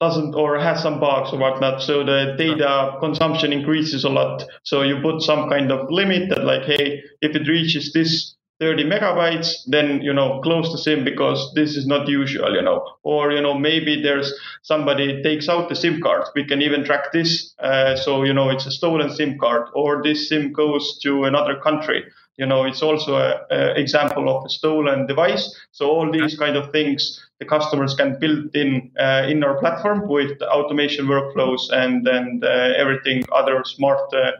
doesn't 0.00 0.34
or 0.34 0.58
has 0.58 0.82
some 0.82 0.98
bugs 0.98 1.30
or 1.30 1.38
whatnot 1.38 1.82
so 1.82 2.02
the 2.02 2.34
data 2.38 2.96
consumption 3.00 3.52
increases 3.52 4.02
a 4.02 4.08
lot 4.08 4.42
so 4.62 4.80
you 4.80 4.98
put 5.02 5.20
some 5.20 5.46
kind 5.50 5.70
of 5.70 5.90
limit 5.90 6.30
that 6.30 6.42
like 6.42 6.62
hey 6.62 7.02
if 7.20 7.36
it 7.36 7.46
reaches 7.46 7.92
this 7.92 8.34
30 8.60 8.84
megabytes 8.84 9.54
then 9.66 10.02
you 10.02 10.12
know 10.12 10.40
close 10.42 10.70
the 10.70 10.78
sim 10.78 11.02
because 11.02 11.52
this 11.54 11.76
is 11.76 11.86
not 11.86 12.06
usual 12.06 12.54
you 12.54 12.62
know. 12.62 12.86
Or 13.02 13.32
you 13.32 13.40
know 13.40 13.54
maybe 13.54 14.02
there's 14.02 14.32
somebody 14.62 15.22
takes 15.22 15.48
out 15.48 15.68
the 15.68 15.76
sim 15.76 16.00
card. 16.02 16.24
We 16.34 16.44
can 16.44 16.60
even 16.60 16.84
track 16.84 17.12
this 17.12 17.54
uh, 17.58 17.96
so 17.96 18.22
you 18.22 18.34
know 18.34 18.50
it's 18.50 18.66
a 18.66 18.70
stolen 18.70 19.10
sim 19.10 19.38
card 19.38 19.68
or 19.74 20.02
this 20.02 20.28
sim 20.28 20.52
goes 20.52 20.98
to 21.02 21.24
another 21.24 21.56
country. 21.56 22.04
You 22.36 22.46
know 22.46 22.64
it's 22.64 22.82
also 22.82 23.16
a, 23.16 23.40
a 23.50 23.80
example 23.80 24.28
of 24.28 24.44
a 24.44 24.50
stolen 24.50 25.06
device. 25.06 25.44
So 25.72 25.90
all 25.90 26.12
these 26.12 26.38
kind 26.38 26.56
of 26.56 26.70
things 26.70 27.18
the 27.38 27.46
customers 27.46 27.94
can 27.94 28.18
build 28.20 28.54
in 28.54 28.92
uh, 29.00 29.26
in 29.26 29.42
our 29.42 29.58
platform 29.58 30.06
with 30.06 30.38
the 30.38 30.48
automation 30.50 31.06
workflows 31.06 31.70
and 31.72 32.06
and 32.06 32.44
uh, 32.44 32.74
everything 32.76 33.24
other 33.32 33.64
smart 33.64 34.12
uh, 34.12 34.32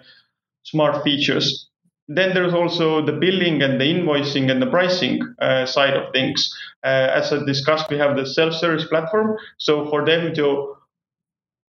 smart 0.64 1.02
features 1.02 1.69
then 2.12 2.34
there's 2.34 2.54
also 2.54 3.04
the 3.04 3.12
billing 3.12 3.62
and 3.62 3.80
the 3.80 3.84
invoicing 3.84 4.50
and 4.50 4.60
the 4.60 4.66
pricing 4.66 5.20
uh, 5.40 5.64
side 5.64 5.94
of 5.94 6.12
things 6.12 6.52
uh, 6.84 7.08
as 7.14 7.32
i 7.32 7.44
discussed 7.44 7.90
we 7.90 7.98
have 7.98 8.16
the 8.16 8.26
self-service 8.26 8.86
platform 8.88 9.36
so 9.58 9.88
for 9.90 10.04
them 10.04 10.34
to 10.34 10.74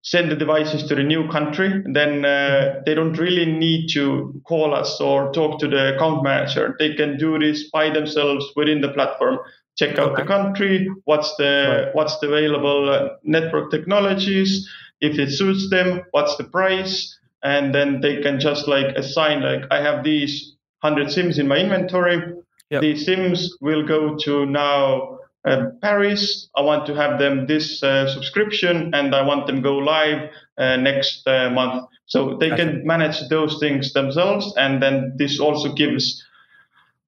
send 0.04 0.32
the 0.32 0.36
devices 0.36 0.84
to 0.88 0.96
the 0.96 1.04
new 1.04 1.28
country, 1.30 1.84
then 1.94 2.26
uh, 2.26 2.82
they 2.86 2.96
don't 2.96 3.18
really 3.20 3.46
need 3.46 3.88
to 3.90 4.42
call 4.48 4.74
us 4.74 5.00
or 5.00 5.32
talk 5.32 5.60
to 5.60 5.68
the 5.68 5.96
account 5.96 6.24
manager. 6.24 6.76
They 6.80 6.96
can 6.96 7.18
do 7.18 7.38
this 7.38 7.70
by 7.70 7.92
themselves 7.92 8.46
within 8.56 8.82
the 8.82 8.90
platform. 8.90 9.40
Check 9.78 10.00
out 10.00 10.18
the 10.18 10.24
country, 10.24 10.90
what's 11.06 11.36
the 11.38 11.84
Right. 11.86 11.96
what's 11.96 12.20
the 12.20 12.28
available 12.28 12.90
uh, 12.90 13.10
network 13.24 13.72
technologies, 13.72 14.68
if 15.00 15.18
it 15.18 15.32
suits 15.32 15.70
them, 15.70 16.02
what's 16.12 16.36
the 16.36 16.44
price, 16.46 17.18
and 17.44 17.74
then 17.74 18.02
they 18.02 18.22
can 18.22 18.40
just 18.40 18.68
like 18.68 18.96
assign 18.96 19.42
like 19.42 19.64
I 19.72 19.82
have 19.82 20.04
these 20.04 20.56
100 20.82 21.12
SIMs 21.12 21.40
in 21.40 21.48
my 21.48 21.58
inventory. 21.58 22.22
Yep. 22.70 22.82
These 22.82 23.06
SIMs 23.06 23.58
will 23.62 23.86
go 23.86 24.16
to 24.18 24.46
now 24.46 25.20
uh, 25.46 25.66
Paris. 25.82 26.50
I 26.56 26.62
want 26.62 26.86
to 26.88 26.96
have 26.96 27.20
them 27.20 27.48
this 27.48 27.84
uh, 27.84 28.12
subscription, 28.14 28.94
and 28.94 29.14
I 29.14 29.22
want 29.24 29.48
them 29.48 29.62
go 29.62 29.78
live 29.78 30.30
uh, 30.58 30.78
next 30.78 31.28
uh, 31.28 31.50
month. 31.50 31.86
So 32.06 32.38
they 32.38 32.50
Gotcha. 32.50 32.66
can 32.66 32.86
manage 32.86 33.28
those 33.30 33.60
things 33.60 33.94
themselves, 33.94 34.54
and 34.58 34.82
then 34.82 35.14
this 35.18 35.40
also 35.40 35.74
gives 35.74 36.24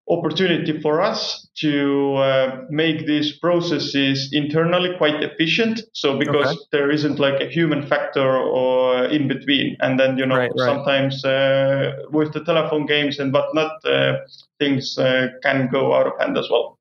opportunity 0.10 0.82
for 0.82 1.02
us 1.02 1.48
to 1.56 2.16
uh, 2.16 2.58
make 2.70 3.06
these 3.08 3.38
processes 3.40 4.30
internally 4.34 4.90
quite 4.98 5.24
efficient 5.24 5.82
so 5.94 6.18
because 6.18 6.48
Okay. 6.48 6.58
there 6.72 6.92
isn't 6.92 7.20
like 7.20 7.40
a 7.42 7.48
human 7.48 7.88
factor 7.88 8.38
or 8.38 9.06
in 9.06 9.28
between 9.28 9.78
and 9.80 9.98
then 10.00 10.18
you 10.18 10.26
know 10.26 10.36
Right, 10.36 10.52
right. 10.58 10.70
sometimes 10.70 11.24
uh, 11.24 11.94
with 12.12 12.34
the 12.34 12.44
telephone 12.44 12.86
games 12.86 13.18
and 13.20 13.32
whatnot 13.34 13.84
uh, 13.86 14.18
things 14.60 14.98
uh, 14.98 15.28
can 15.42 15.70
go 15.72 15.94
out 15.94 16.08
of 16.08 16.14
hand 16.20 16.38
as 16.38 16.50
well 16.50 16.78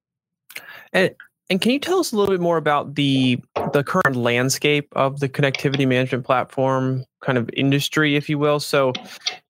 And 1.51 1.61
can 1.61 1.71
you 1.73 1.79
tell 1.79 1.99
us 1.99 2.13
a 2.13 2.17
little 2.17 2.33
bit 2.33 2.41
more 2.41 2.57
about 2.57 2.95
the 2.95 3.39
the 3.73 3.85
current 3.85 4.17
landscape 4.17 4.89
of 4.97 5.21
the 5.21 5.29
connectivity 5.29 5.87
management 5.87 6.25
platform 6.25 7.05
kind 7.21 7.39
of 7.39 7.49
industry, 7.55 8.17
if 8.17 8.29
you 8.29 8.39
will? 8.39 8.59
So, 8.59 8.93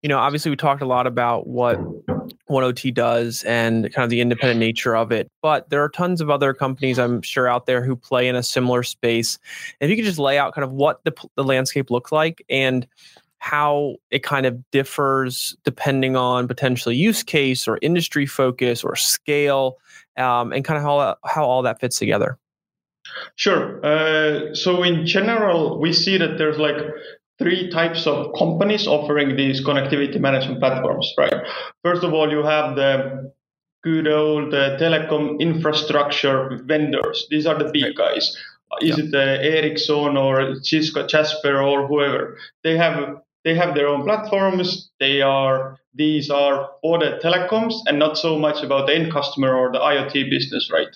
you 0.03 0.09
know, 0.09 0.19
obviously 0.19 0.51
we 0.51 0.57
talked 0.57 0.81
a 0.81 0.85
lot 0.85 1.07
about 1.07 1.47
what 1.47 1.79
1oT 2.49 2.93
does 2.93 3.43
and 3.43 3.91
kind 3.93 4.03
of 4.03 4.09
the 4.09 4.21
independent 4.21 4.59
nature 4.59 4.95
of 4.95 5.11
it, 5.11 5.29
but 5.41 5.69
there 5.69 5.83
are 5.83 5.89
tons 5.89 6.21
of 6.21 6.29
other 6.29 6.53
companies 6.53 6.97
I'm 6.99 7.21
sure 7.21 7.47
out 7.47 7.65
there 7.65 7.83
who 7.83 7.95
play 7.95 8.27
in 8.27 8.35
a 8.35 8.43
similar 8.43 8.83
space. 8.83 9.37
If 9.79 9.89
you 9.89 9.95
could 9.95 10.05
just 10.05 10.19
lay 10.19 10.37
out 10.37 10.53
kind 10.53 10.63
of 10.63 10.71
what 10.71 11.03
the 11.03 11.13
the 11.35 11.43
landscape 11.43 11.91
looks 11.91 12.11
like 12.11 12.43
and 12.49 12.87
how 13.39 13.95
it 14.09 14.23
kind 14.23 14.45
of 14.45 14.69
differs 14.71 15.55
depending 15.63 16.15
on 16.15 16.47
potentially 16.47 16.95
use 16.95 17.23
case 17.23 17.67
or 17.67 17.77
industry 17.81 18.25
focus 18.25 18.83
or 18.83 18.95
scale 18.95 19.77
um, 20.17 20.51
and 20.51 20.65
kind 20.65 20.77
of 20.77 20.83
how 20.83 21.15
how 21.23 21.45
all 21.45 21.61
that 21.61 21.79
fits 21.79 21.99
together. 21.99 22.37
Sure. 23.35 23.83
Uh, 23.85 24.53
so 24.53 24.83
in 24.83 25.05
general, 25.05 25.79
we 25.79 25.93
see 25.93 26.17
that 26.17 26.37
there's 26.37 26.57
like 26.57 26.77
three 27.39 27.69
types 27.69 28.07
of 28.07 28.33
companies 28.37 28.87
offering 28.87 29.35
these 29.35 29.63
connectivity 29.63 30.19
management 30.19 30.59
platforms, 30.59 31.13
right? 31.17 31.33
First 31.83 32.03
of 32.03 32.13
all, 32.13 32.31
you 32.31 32.43
have 32.43 32.75
the 32.75 33.31
good 33.83 34.07
old 34.07 34.53
uh, 34.53 34.77
telecom 34.77 35.39
infrastructure 35.39 36.59
vendors. 36.65 37.27
These 37.29 37.45
are 37.45 37.57
the 37.57 37.69
big 37.71 37.95
guys. 37.95 38.35
Is 38.81 38.97
it 38.97 39.13
uh, 39.13 39.17
Ericsson 39.17 40.17
or 40.17 40.55
Cisco, 40.61 41.07
Jasper 41.07 41.61
or 41.61 41.87
whoever? 41.87 42.37
They 42.63 42.75
have 42.75 43.21
they 43.45 43.55
have 43.55 43.75
their 43.75 43.87
own 43.87 44.03
platforms. 44.03 44.91
They 44.99 45.21
are 45.21 45.77
these 45.93 46.29
are 46.29 46.69
for 46.81 46.99
the 46.99 47.19
telecoms 47.23 47.75
and 47.87 47.97
not 47.97 48.17
so 48.17 48.37
much 48.37 48.63
about 48.63 48.87
the 48.87 48.95
end 48.95 49.11
customer 49.11 49.55
or 49.55 49.71
the 49.71 49.79
IoT 49.79 50.29
business, 50.29 50.69
right? 50.71 50.93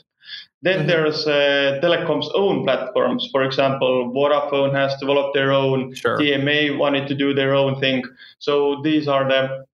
Then 0.63 0.83
Mhm. 0.83 0.87
there's 0.87 1.27
uh, 1.27 1.79
telecom's 1.81 2.29
own 2.35 2.63
platforms. 2.63 3.27
For 3.31 3.43
example, 3.43 4.11
Vodafone 4.13 4.73
has 4.75 4.95
developed 4.99 5.33
their 5.33 5.51
own. 5.51 5.93
Sure. 5.95 6.17
TMA 6.17 6.77
wanted 6.77 7.07
to 7.07 7.15
do 7.15 7.33
their 7.33 7.55
own 7.55 7.79
thing. 7.79 8.03
So 8.39 8.81
these 8.83 9.07
are 9.07 9.27
the 9.27 9.65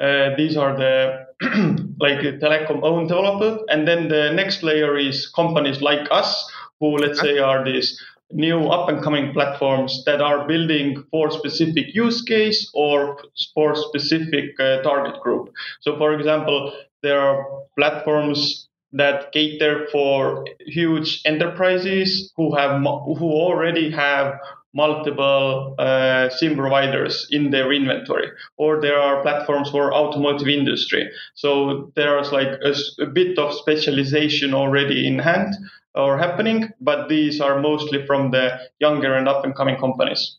uh, 0.00 0.34
these 0.36 0.56
are 0.56 0.76
the 0.76 1.26
like 2.00 2.20
telecom 2.40 2.80
own 2.82 3.06
developers, 3.06 3.60
and 3.68 3.86
then 3.86 4.08
the 4.08 4.32
next 4.32 4.62
layer 4.62 4.96
is 4.96 5.28
companies 5.28 5.80
like 5.82 6.08
us 6.10 6.50
who 6.80 6.96
let's 6.96 7.20
say 7.20 7.38
are 7.38 7.62
these 7.64 8.00
new 8.32 8.60
up 8.68 8.88
and 8.88 9.02
coming 9.02 9.32
platforms 9.32 10.02
that 10.06 10.20
are 10.22 10.46
building 10.46 11.04
for 11.10 11.30
specific 11.30 11.86
use 11.94 12.22
case 12.22 12.70
or 12.74 13.18
for 13.54 13.74
specific 13.74 14.58
uh, 14.60 14.80
target 14.82 15.20
group. 15.20 15.50
So 15.80 15.98
for 15.98 16.14
example, 16.14 16.72
there 17.02 17.20
are 17.20 17.44
platforms 17.76 18.68
that 18.92 19.32
cater 19.32 19.86
for 19.92 20.44
huge 20.60 21.22
enterprises 21.24 22.32
who 22.36 22.54
have 22.56 22.80
who 22.82 23.30
already 23.32 23.90
have 23.90 24.34
multiple 24.72 25.74
uh, 25.78 26.28
SIM 26.30 26.56
providers 26.56 27.26
in 27.30 27.50
their 27.50 27.72
inventory, 27.72 28.28
or 28.56 28.80
there 28.80 28.98
are 28.98 29.22
platforms 29.22 29.70
for 29.70 29.92
automotive 29.92 30.48
industry. 30.48 31.10
So 31.34 31.92
there's 31.96 32.30
like 32.32 32.58
a 33.00 33.06
bit 33.06 33.38
of 33.38 33.54
specialization 33.54 34.54
already 34.54 35.06
in 35.06 35.18
hand 35.18 35.54
or 35.94 36.18
happening, 36.18 36.70
but 36.80 37.08
these 37.08 37.40
are 37.40 37.60
mostly 37.60 38.06
from 38.06 38.30
the 38.30 38.60
younger 38.78 39.14
and 39.14 39.28
up 39.28 39.44
and 39.44 39.54
coming 39.56 39.76
companies. 39.76 40.38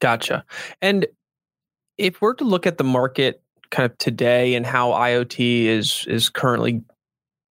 Gotcha. 0.00 0.44
And 0.82 1.06
if 1.98 2.20
we're 2.20 2.34
to 2.34 2.44
look 2.44 2.66
at 2.66 2.78
the 2.78 2.84
market 2.84 3.42
kind 3.70 3.90
of 3.90 3.96
today 3.98 4.54
and 4.54 4.64
how 4.64 4.90
IoT 4.90 5.64
is 5.64 6.04
is 6.08 6.30
currently 6.30 6.82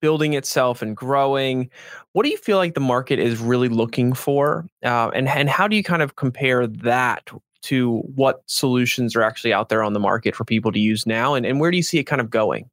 building 0.02 0.34
itself 0.34 0.82
and 0.82 0.94
growing, 0.94 1.70
what 2.12 2.24
do 2.24 2.28
you 2.28 2.36
feel 2.36 2.58
like 2.58 2.74
the 2.74 2.80
market 2.80 3.18
is 3.18 3.38
really 3.38 3.68
looking 3.68 4.12
for, 4.12 4.66
uh, 4.84 5.10
and 5.14 5.26
and 5.28 5.48
how 5.48 5.66
do 5.66 5.76
you 5.76 5.82
kind 5.82 6.02
of 6.02 6.16
compare 6.16 6.66
that 6.66 7.30
to 7.62 8.00
what 8.14 8.42
solutions 8.46 9.16
are 9.16 9.22
actually 9.22 9.54
out 9.54 9.68
there 9.70 9.82
on 9.82 9.94
the 9.94 10.00
market 10.00 10.34
for 10.34 10.44
people 10.44 10.72
to 10.72 10.80
use 10.80 11.06
now, 11.06 11.34
and, 11.34 11.46
and 11.46 11.60
where 11.60 11.70
do 11.70 11.78
you 11.78 11.82
see 11.82 11.98
it 11.98 12.04
kind 12.04 12.20
of 12.20 12.28
going? 12.28 12.68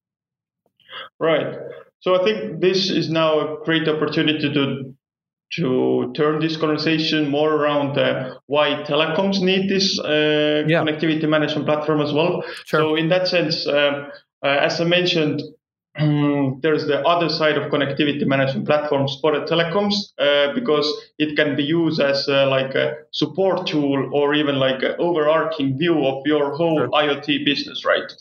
Right. 1.19 1.55
So 2.01 2.19
I 2.19 2.23
think 2.23 2.61
this 2.61 2.89
is 2.89 3.09
now 3.09 3.39
a 3.39 3.63
great 3.63 3.87
opportunity 3.87 4.51
to 4.53 4.95
to 5.51 6.13
turn 6.15 6.39
this 6.39 6.57
conversation 6.57 7.27
more 7.29 7.51
around 7.55 7.97
uh, 7.97 8.35
why 8.45 8.83
telecoms 8.85 9.41
need 9.41 9.67
this 9.67 9.99
uh, 9.99 10.63
Yeah. 10.67 10.83
connectivity 10.83 11.27
management 11.27 11.65
platform 11.65 12.01
as 12.01 12.13
well. 12.13 12.43
So 12.65 12.95
in 12.95 13.09
that 13.09 13.27
sense, 13.27 13.65
um, 13.67 14.11
uh, 14.45 14.47
as 14.67 14.79
I 14.79 14.83
mentioned, 14.83 15.41
there's 16.61 16.85
the 16.85 17.01
other 17.05 17.29
side 17.29 17.57
of 17.57 17.71
connectivity 17.71 18.25
management 18.25 18.65
platforms 18.65 19.17
for 19.21 19.31
the 19.37 19.45
telecoms 19.45 19.95
uh, 20.19 20.53
because 20.53 20.87
it 21.17 21.35
can 21.35 21.55
be 21.55 21.63
used 21.63 21.99
as 21.99 22.27
uh, 22.29 22.47
like 22.47 22.75
a 22.75 22.95
support 23.11 23.67
tool 23.67 24.09
or 24.13 24.33
even 24.33 24.55
like 24.55 24.81
an 24.83 24.95
overarching 24.99 25.77
view 25.77 26.05
of 26.05 26.21
your 26.25 26.55
whole. 26.55 26.87
IoT 26.89 27.43
business, 27.43 27.83
right? 27.85 28.11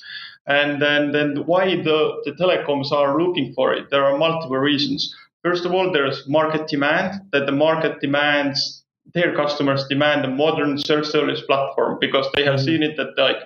And 0.46 0.80
then, 0.80 1.12
then 1.12 1.42
why 1.44 1.76
the, 1.76 2.22
the 2.24 2.32
telecoms 2.32 2.90
are 2.90 3.20
looking 3.20 3.52
for 3.54 3.74
it? 3.74 3.90
There 3.90 4.04
are 4.04 4.16
multiple 4.16 4.56
reasons. 4.56 5.14
First 5.44 5.66
of 5.66 5.72
all, 5.72 5.92
there's 5.92 6.26
market 6.26 6.68
demand 6.68 7.20
that 7.32 7.46
the 7.46 7.52
market 7.52 8.00
demands 8.00 8.82
their 9.14 9.34
customers 9.34 9.86
demand 9.88 10.24
a 10.24 10.28
modern 10.28 10.78
self-service 10.78 11.42
platform 11.42 11.98
because 12.00 12.26
they 12.34 12.44
have 12.44 12.56
Mhm. 12.56 12.64
seen 12.64 12.82
it 12.82 12.96
that 12.96 13.16
like 13.16 13.38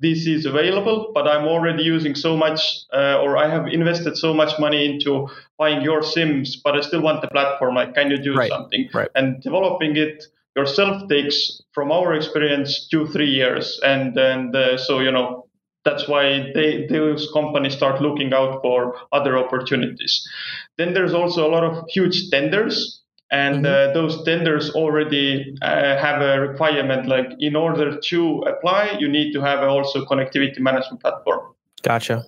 this 0.00 0.26
is 0.26 0.46
available, 0.46 1.10
but 1.14 1.28
I'm 1.28 1.46
already 1.46 1.82
using 1.82 2.14
so 2.14 2.36
much, 2.36 2.60
uh, 2.92 3.18
or 3.22 3.36
I 3.36 3.48
have 3.48 3.66
invested 3.68 4.16
so 4.16 4.32
much 4.32 4.58
money 4.58 4.84
into 4.84 5.28
buying 5.58 5.82
your 5.82 6.02
Sims, 6.02 6.56
but 6.64 6.74
I 6.76 6.80
still 6.80 7.02
want 7.02 7.20
the 7.20 7.28
platform. 7.28 7.74
Like, 7.74 7.94
can 7.94 8.10
you 8.10 8.16
do 8.16 8.34
Right, 8.34 8.50
something? 8.50 8.88
right. 8.94 9.08
And 9.14 9.40
developing 9.42 9.96
it 9.96 10.24
yourself 10.56 11.08
takes, 11.08 11.60
from 11.72 11.92
our 11.92 12.14
experience, 12.14 12.88
two 12.88 13.06
three 13.06 13.30
years, 13.30 13.78
and 13.84 14.16
and 14.18 14.54
uh, 14.56 14.76
so 14.78 15.00
you 15.00 15.12
know 15.12 15.46
that's 15.84 16.08
why 16.08 16.50
they 16.54 16.86
those 16.86 17.30
companies 17.32 17.74
start 17.74 18.00
looking 18.02 18.32
out 18.32 18.60
for 18.62 18.96
other 19.12 19.36
opportunities. 19.38 20.14
Then 20.78 20.94
there's 20.94 21.14
also 21.14 21.46
a 21.46 21.50
lot 21.56 21.64
of 21.64 21.84
huge 21.88 22.30
tenders 22.30 23.00
and 23.30 23.66
uh, 23.66 23.92
those 23.92 24.24
tenders 24.24 24.70
already 24.70 25.54
uh, 25.62 25.96
have 25.96 26.20
a 26.20 26.40
requirement 26.40 27.06
like 27.06 27.30
in 27.38 27.54
order 27.54 27.98
to 27.98 28.40
apply 28.40 28.96
you 28.98 29.08
need 29.08 29.32
to 29.32 29.40
have 29.40 29.60
also 29.62 30.04
connectivity 30.04 30.58
management 30.58 31.00
platform. 31.00 31.54
Gotcha. 31.82 32.24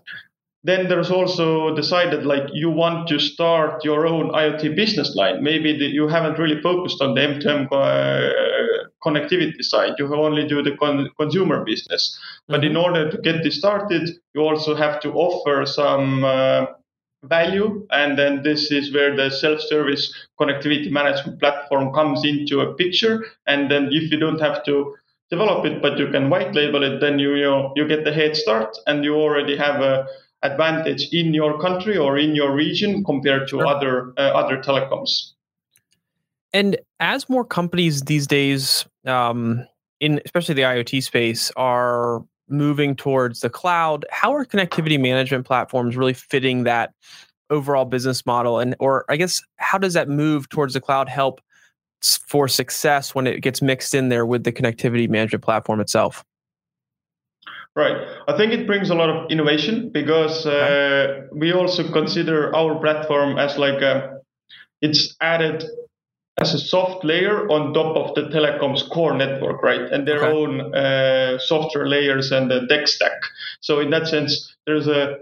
then 0.64 0.88
there's 0.88 1.10
also 1.10 1.74
decided 1.74 2.24
like 2.24 2.44
you 2.52 2.70
want 2.70 3.08
to 3.08 3.18
start 3.18 3.84
your 3.84 4.06
own 4.06 4.30
iot 4.30 4.76
business 4.76 5.14
line. 5.16 5.42
Maybe 5.42 5.76
the, 5.76 5.86
you 5.86 6.06
haven't 6.06 6.38
really 6.38 6.60
focused 6.62 7.02
on 7.02 7.14
the 7.14 7.20
m2m 7.20 7.66
uh, 7.72 8.88
connectivity 9.04 9.62
side. 9.62 9.94
You 9.98 10.14
only 10.14 10.46
do 10.46 10.62
the 10.62 10.76
con- 10.76 11.10
consumer 11.18 11.64
business. 11.64 12.16
But 12.46 12.64
in 12.64 12.76
order 12.76 13.10
to 13.10 13.18
get 13.18 13.42
this 13.42 13.58
started 13.58 14.08
you 14.34 14.40
also 14.40 14.74
have 14.74 15.00
to 15.00 15.12
offer 15.12 15.66
some 15.66 16.24
uh, 16.24 16.66
value 17.24 17.86
and 17.90 18.18
then 18.18 18.42
this 18.42 18.70
is 18.72 18.92
where 18.92 19.14
the 19.14 19.30
self-service 19.30 20.12
connectivity 20.40 20.90
management 20.90 21.38
platform 21.38 21.92
comes 21.92 22.24
into 22.24 22.60
a 22.60 22.74
picture 22.74 23.24
and 23.46 23.70
then 23.70 23.88
if 23.92 24.10
you 24.10 24.18
don't 24.18 24.40
have 24.40 24.64
to 24.64 24.94
develop 25.30 25.64
it 25.64 25.80
but 25.80 25.98
you 25.98 26.08
can 26.08 26.28
white 26.28 26.52
label 26.54 26.82
it 26.82 27.00
then 27.00 27.18
you 27.18 27.34
you, 27.34 27.44
know, 27.44 27.72
you 27.76 27.86
get 27.86 28.04
the 28.04 28.12
head 28.12 28.36
start 28.36 28.76
and 28.86 29.04
you 29.04 29.14
already 29.14 29.56
have 29.56 29.80
a 29.80 30.06
advantage 30.42 31.08
in 31.12 31.32
your 31.32 31.60
country 31.60 31.96
or 31.96 32.18
in 32.18 32.34
your 32.34 32.52
region 32.52 33.04
compared 33.04 33.46
to 33.48 33.58
Sure. 33.58 33.66
other 33.66 34.12
uh, 34.18 34.32
other 34.34 34.56
telecoms 34.56 35.32
And 36.52 36.76
as 36.98 37.28
more 37.28 37.44
companies 37.44 38.02
these 38.02 38.26
days, 38.26 38.84
um, 39.06 39.66
in 40.00 40.20
especially 40.24 40.54
the 40.54 40.62
IoT 40.62 41.02
space, 41.02 41.52
are 41.56 42.24
moving 42.52 42.94
towards 42.94 43.40
the 43.40 43.50
cloud, 43.50 44.04
how 44.10 44.34
are 44.34 44.44
connectivity 44.44 45.00
management 45.00 45.46
platforms 45.46 45.96
really 45.96 46.14
fitting 46.14 46.64
that 46.64 46.92
overall 47.50 47.84
business 47.84 48.24
model? 48.26 48.58
And 48.58 48.76
or 48.78 49.04
I 49.08 49.16
guess 49.16 49.42
how 49.56 49.78
does 49.78 49.94
that 49.94 50.08
move 50.08 50.48
towards 50.48 50.74
the 50.74 50.80
cloud 50.80 51.08
help 51.08 51.40
for 52.26 52.48
success 52.48 53.14
when 53.14 53.26
it 53.26 53.40
gets 53.40 53.62
mixed 53.62 53.94
in 53.94 54.08
there 54.08 54.26
with 54.26 54.44
the 54.44 54.52
connectivity 54.52 55.08
management 55.08 55.44
platform 55.44 55.80
itself? 55.80 56.24
Right. 57.74 58.06
I 58.28 58.36
think 58.36 58.52
it 58.52 58.66
brings 58.66 58.90
a 58.90 58.94
lot 58.94 59.08
of 59.08 59.30
innovation 59.30 59.88
because 59.90 60.44
uh, 60.44 61.22
we 61.32 61.52
also 61.52 61.90
consider 61.90 62.54
our 62.54 62.78
platform 62.78 63.38
as 63.38 63.56
like 63.56 63.80
a, 63.80 64.18
it's 64.82 65.16
added 65.22 65.64
as 66.40 66.54
a 66.54 66.58
soft 66.58 67.04
layer 67.04 67.48
on 67.48 67.74
top 67.74 67.96
of 67.96 68.14
the 68.14 68.22
telecom's 68.22 68.82
core 68.82 69.14
network, 69.14 69.62
right? 69.62 69.82
And 69.92 70.06
their 70.08 70.24
Okay. 70.24 70.32
own 70.32 70.74
uh, 70.74 71.38
software 71.38 71.86
layers 71.86 72.32
and 72.32 72.50
the 72.50 72.66
tech 72.68 72.88
stack. 72.88 73.20
So 73.60 73.80
in 73.80 73.90
that 73.90 74.06
sense, 74.08 74.54
there's 74.66 74.88
a 74.88 75.18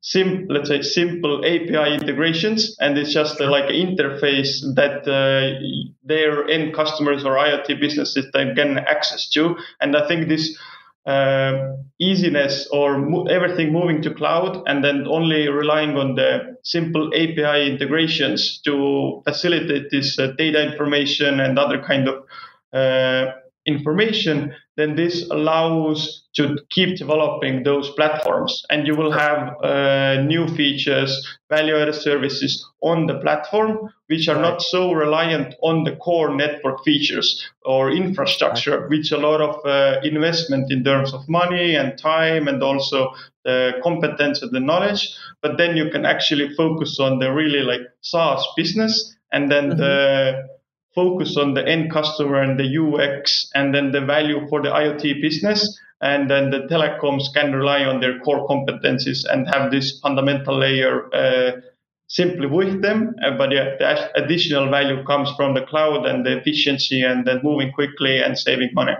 sim, 0.00 0.46
let's 0.48 0.68
say 0.68 0.82
simple 0.82 1.44
API 1.44 1.94
integrations, 1.94 2.76
and 2.80 2.96
it's 2.96 3.12
just 3.12 3.40
uh, 3.40 3.50
like 3.50 3.64
an 3.70 3.76
interface 3.76 4.62
that 4.74 5.06
uh, 5.08 5.58
their 6.02 6.48
end 6.48 6.74
customers 6.74 7.24
or 7.24 7.36
IoT 7.36 7.80
businesses 7.80 8.26
then 8.32 8.54
can 8.54 8.78
access 8.78 9.28
to. 9.30 9.56
And 9.80 9.96
I 9.96 10.06
think 10.08 10.28
this 10.28 10.58
uh, 11.06 11.76
easiness 12.00 12.66
or 12.72 12.98
mo- 12.98 13.24
everything 13.26 13.72
moving 13.72 14.02
to 14.02 14.14
cloud 14.14 14.62
and 14.66 14.82
then 14.82 15.06
only 15.06 15.48
relying 15.48 15.96
on 15.96 16.14
the 16.14 16.56
simple 16.62 17.08
API 17.14 17.70
integrations 17.70 18.60
to 18.64 19.22
facilitate 19.24 19.90
this 19.90 20.18
uh, 20.18 20.28
data 20.38 20.62
information 20.62 21.40
and 21.40 21.58
other 21.58 21.82
kind 21.82 22.08
of 22.08 22.24
uh, 22.72 23.32
information, 23.66 24.54
then 24.76 24.96
this 24.96 25.28
allows 25.30 26.24
to 26.34 26.58
keep 26.70 26.96
developing 26.96 27.62
those 27.62 27.90
platforms. 27.90 28.64
And 28.70 28.86
you 28.86 28.96
will 28.96 29.12
have 29.12 29.54
uh, 29.62 30.22
new 30.22 30.48
features 30.48 31.38
value-added 31.48 31.94
services 31.94 32.66
on 32.80 33.06
the 33.06 33.18
platform 33.20 33.88
which 34.08 34.28
are 34.28 34.40
not 34.40 34.60
so 34.60 34.92
reliant 34.92 35.54
on 35.62 35.84
the 35.84 35.96
core 35.96 36.34
network 36.34 36.84
features 36.84 37.46
or 37.64 37.90
infrastructure 37.90 38.88
which 38.88 39.12
a 39.12 39.16
lot 39.16 39.40
of 39.40 39.64
uh, 39.64 40.00
investment 40.02 40.70
in 40.70 40.82
terms 40.82 41.14
of 41.14 41.28
money 41.28 41.76
and 41.76 41.96
time 41.96 42.48
and 42.48 42.62
also 42.62 43.10
the 43.44 43.72
competence 43.82 44.42
and 44.42 44.50
the 44.50 44.60
knowledge. 44.60 45.08
But 45.40 45.56
then 45.56 45.76
you 45.76 45.90
can 45.90 46.04
actually 46.04 46.52
focus 46.54 46.98
on 46.98 47.20
the 47.20 47.32
really 47.32 47.60
like 47.60 47.82
SaaS 48.00 48.44
business 48.56 49.14
and 49.32 49.50
then 49.50 49.70
the 49.70 50.48
focus 50.94 51.36
on 51.36 51.54
the 51.54 51.66
end 51.66 51.90
customer 51.90 52.40
and 52.40 52.58
the 52.58 52.78
UX 52.78 53.50
and 53.54 53.74
then 53.74 53.90
the 53.90 54.00
value 54.00 54.46
for 54.48 54.62
the 54.62 54.68
IoT 54.68 55.20
business. 55.20 55.78
And 56.00 56.30
then 56.30 56.50
the 56.50 56.66
telecoms 56.70 57.32
can 57.34 57.52
rely 57.52 57.84
on 57.84 58.00
their 58.00 58.18
core 58.20 58.46
competencies 58.46 59.24
and 59.28 59.48
have 59.54 59.70
this 59.70 60.00
fundamental 60.00 60.58
layer 60.58 61.14
uh, 61.14 61.60
simply 62.08 62.46
with 62.46 62.82
them. 62.82 63.14
Uh, 63.24 63.36
but 63.36 63.50
yeah, 63.52 63.76
the 63.78 64.22
additional 64.22 64.70
value 64.70 65.02
comes 65.04 65.30
from 65.36 65.54
the 65.54 65.62
cloud 65.62 66.04
and 66.04 66.24
the 66.26 66.38
efficiency 66.38 67.02
and 67.02 67.26
then 67.26 67.40
moving 67.42 67.72
quickly 67.72 68.20
and 68.22 68.38
saving 68.38 68.70
money. 68.74 68.94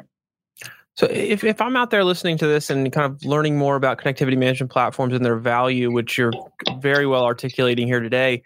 So 0.96 1.06
if, 1.10 1.42
if 1.42 1.60
I'm 1.60 1.76
out 1.76 1.90
there 1.90 2.04
listening 2.04 2.38
to 2.38 2.46
this 2.46 2.70
and 2.70 2.90
kind 2.92 3.12
of 3.12 3.24
learning 3.24 3.58
more 3.58 3.74
about 3.74 3.98
connectivity 3.98 4.38
management 4.38 4.70
platforms 4.70 5.12
and 5.12 5.24
their 5.24 5.36
value, 5.36 5.90
which 5.90 6.16
you're 6.16 6.32
very 6.78 7.06
well 7.06 7.24
articulating 7.24 7.88
here 7.88 8.00
today, 8.00 8.44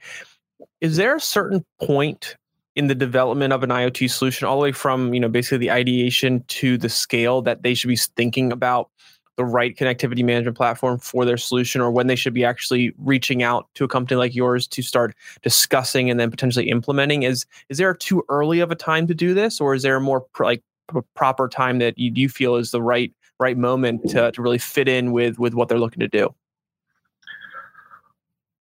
is 0.80 0.96
there 0.96 1.14
a 1.14 1.20
certain 1.20 1.64
point 1.80 2.36
in 2.78 2.86
the 2.86 2.94
development 2.94 3.52
of 3.52 3.64
an 3.64 3.70
IoT 3.70 4.08
solution, 4.08 4.46
all 4.46 4.56
the 4.56 4.62
way 4.62 4.72
from 4.72 5.12
you 5.12 5.18
know 5.18 5.28
basically 5.28 5.58
the 5.58 5.70
ideation 5.70 6.44
to 6.46 6.78
the 6.78 6.88
scale 6.88 7.42
that 7.42 7.64
they 7.64 7.74
should 7.74 7.88
be 7.88 7.96
thinking 7.96 8.52
about 8.52 8.88
the 9.36 9.44
right 9.44 9.76
connectivity 9.76 10.24
management 10.24 10.56
platform 10.56 10.98
for 11.00 11.24
their 11.24 11.36
solution, 11.36 11.80
or 11.80 11.90
when 11.90 12.06
they 12.06 12.14
should 12.14 12.32
be 12.32 12.44
actually 12.44 12.94
reaching 12.98 13.42
out 13.42 13.66
to 13.74 13.82
a 13.82 13.88
company 13.88 14.16
like 14.16 14.32
yours 14.32 14.68
to 14.68 14.80
start 14.80 15.14
discussing 15.42 16.08
and 16.08 16.20
then 16.20 16.30
potentially 16.30 16.70
implementing? 16.70 17.24
Is 17.24 17.46
is 17.68 17.78
there 17.78 17.92
too 17.94 18.22
early 18.28 18.60
of 18.60 18.70
a 18.70 18.76
time 18.76 19.08
to 19.08 19.14
do 19.14 19.34
this, 19.34 19.60
or 19.60 19.74
is 19.74 19.82
there 19.82 19.96
a 19.96 20.00
more 20.00 20.20
pr- 20.20 20.44
like 20.44 20.62
proper 21.16 21.48
time 21.48 21.78
that 21.80 21.98
you, 21.98 22.12
you 22.14 22.28
feel 22.28 22.54
is 22.54 22.70
the 22.70 22.80
right 22.80 23.12
right 23.40 23.58
moment 23.58 24.08
to, 24.10 24.30
to 24.30 24.40
really 24.40 24.58
fit 24.58 24.88
in 24.88 25.10
with 25.10 25.40
with 25.40 25.52
what 25.52 25.68
they're 25.68 25.80
looking 25.80 26.00
to 26.00 26.08
do? 26.08 26.32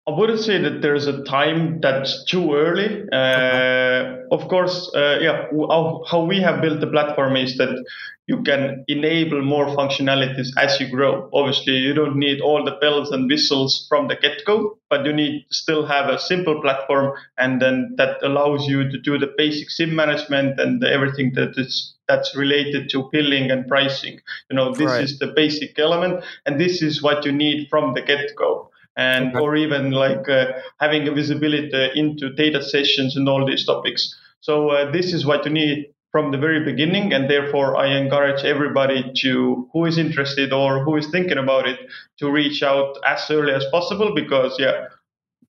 I 0.08 0.12
wouldn't 0.12 0.40
say 0.40 0.58
that 0.62 0.82
there's 0.82 1.06
a 1.06 1.22
time 1.26 1.82
that's 1.82 2.24
too 2.24 2.56
early. 2.56 3.04
Uh, 3.12 4.24
of 4.32 4.48
course, 4.48 4.90
uh, 4.96 5.20
yeah. 5.20 5.48
How, 5.52 6.04
how 6.10 6.24
we 6.24 6.40
have 6.40 6.62
built 6.62 6.80
the 6.80 6.88
platform 6.88 7.36
is 7.36 7.58
that 7.58 7.84
you 8.26 8.42
can 8.44 8.86
enable 8.88 9.42
more 9.42 9.66
functionalities 9.68 10.48
as 10.58 10.80
you 10.80 10.90
grow. 10.90 11.30
Obviously, 11.34 11.74
you 11.74 11.94
don't 11.94 12.16
need 12.16 12.40
all 12.40 12.64
the 12.64 12.78
bells 12.80 13.12
and 13.12 13.30
whistles 13.30 13.86
from 13.90 14.08
the 14.08 14.16
get-go, 14.16 14.78
but 14.90 15.06
you 15.06 15.12
need 15.12 15.46
still 15.50 15.86
have 15.86 16.10
a 16.10 16.18
simple 16.18 16.62
platform, 16.62 17.14
and 17.38 17.62
then 17.62 17.94
that 17.98 18.24
allows 18.24 18.66
you 18.66 18.90
to 18.90 18.98
do 18.98 19.18
the 19.18 19.34
basic 19.38 19.70
SIM 19.70 19.94
management 19.94 20.58
and 20.58 20.82
everything 20.86 21.34
that 21.36 21.58
is 21.58 21.96
that's 22.08 22.34
related 22.34 22.90
to 22.90 23.10
billing 23.12 23.52
and 23.52 23.68
pricing. 23.68 24.22
You 24.50 24.56
know, 24.56 24.72
this 24.74 24.88
Right. 24.88 25.04
is 25.04 25.20
the 25.20 25.28
basic 25.28 25.78
element, 25.78 26.24
and 26.46 26.58
this 26.58 26.82
is 26.82 27.04
what 27.04 27.26
you 27.26 27.34
need 27.34 27.68
from 27.70 27.94
the 27.94 28.02
get-go 28.02 28.72
and 28.98 29.36
Okay. 29.36 29.40
or 29.40 29.56
even 29.56 29.92
like 29.92 30.28
uh, 30.28 30.48
having 30.80 31.08
a 31.08 31.12
visibility 31.12 31.92
into 31.96 32.30
data 32.34 32.62
sessions 32.64 33.16
and 33.16 33.30
all 33.30 33.46
these 33.46 33.66
topics. 33.66 34.14
So 34.42 34.70
uh, 34.70 34.92
this 34.92 35.14
is 35.14 35.26
what 35.26 35.46
you 35.46 35.52
need 35.52 35.88
from 36.12 36.32
the 36.32 36.38
very 36.38 36.64
beginning, 36.64 37.14
and 37.14 37.30
therefore 37.30 37.78
I 37.78 37.88
encourage 37.98 38.44
everybody 38.44 39.12
to 39.22 39.70
who 39.74 39.86
is 39.86 39.98
interested 39.98 40.52
or 40.54 40.84
who 40.84 40.96
is 40.98 41.08
thinking 41.08 41.38
about 41.38 41.68
it 41.68 41.80
to 42.20 42.32
reach 42.32 42.64
out 42.64 42.98
as 43.06 43.30
early 43.30 43.54
as 43.54 43.66
possible 43.72 44.16
because 44.16 44.58
yeah, 44.60 44.88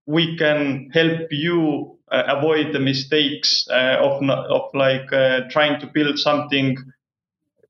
we 0.07 0.37
can 0.37 0.91
help 0.93 1.29
you 1.31 1.97
uh, 2.11 2.25
avoid 2.29 2.73
the 2.73 2.81
mistakes 2.81 3.67
uh, 3.71 3.97
of 4.01 4.23
not, 4.23 4.47
of 4.51 4.63
like 4.75 5.13
uh, 5.13 5.41
trying 5.51 5.81
to 5.81 5.87
build 5.87 6.19
something 6.19 6.77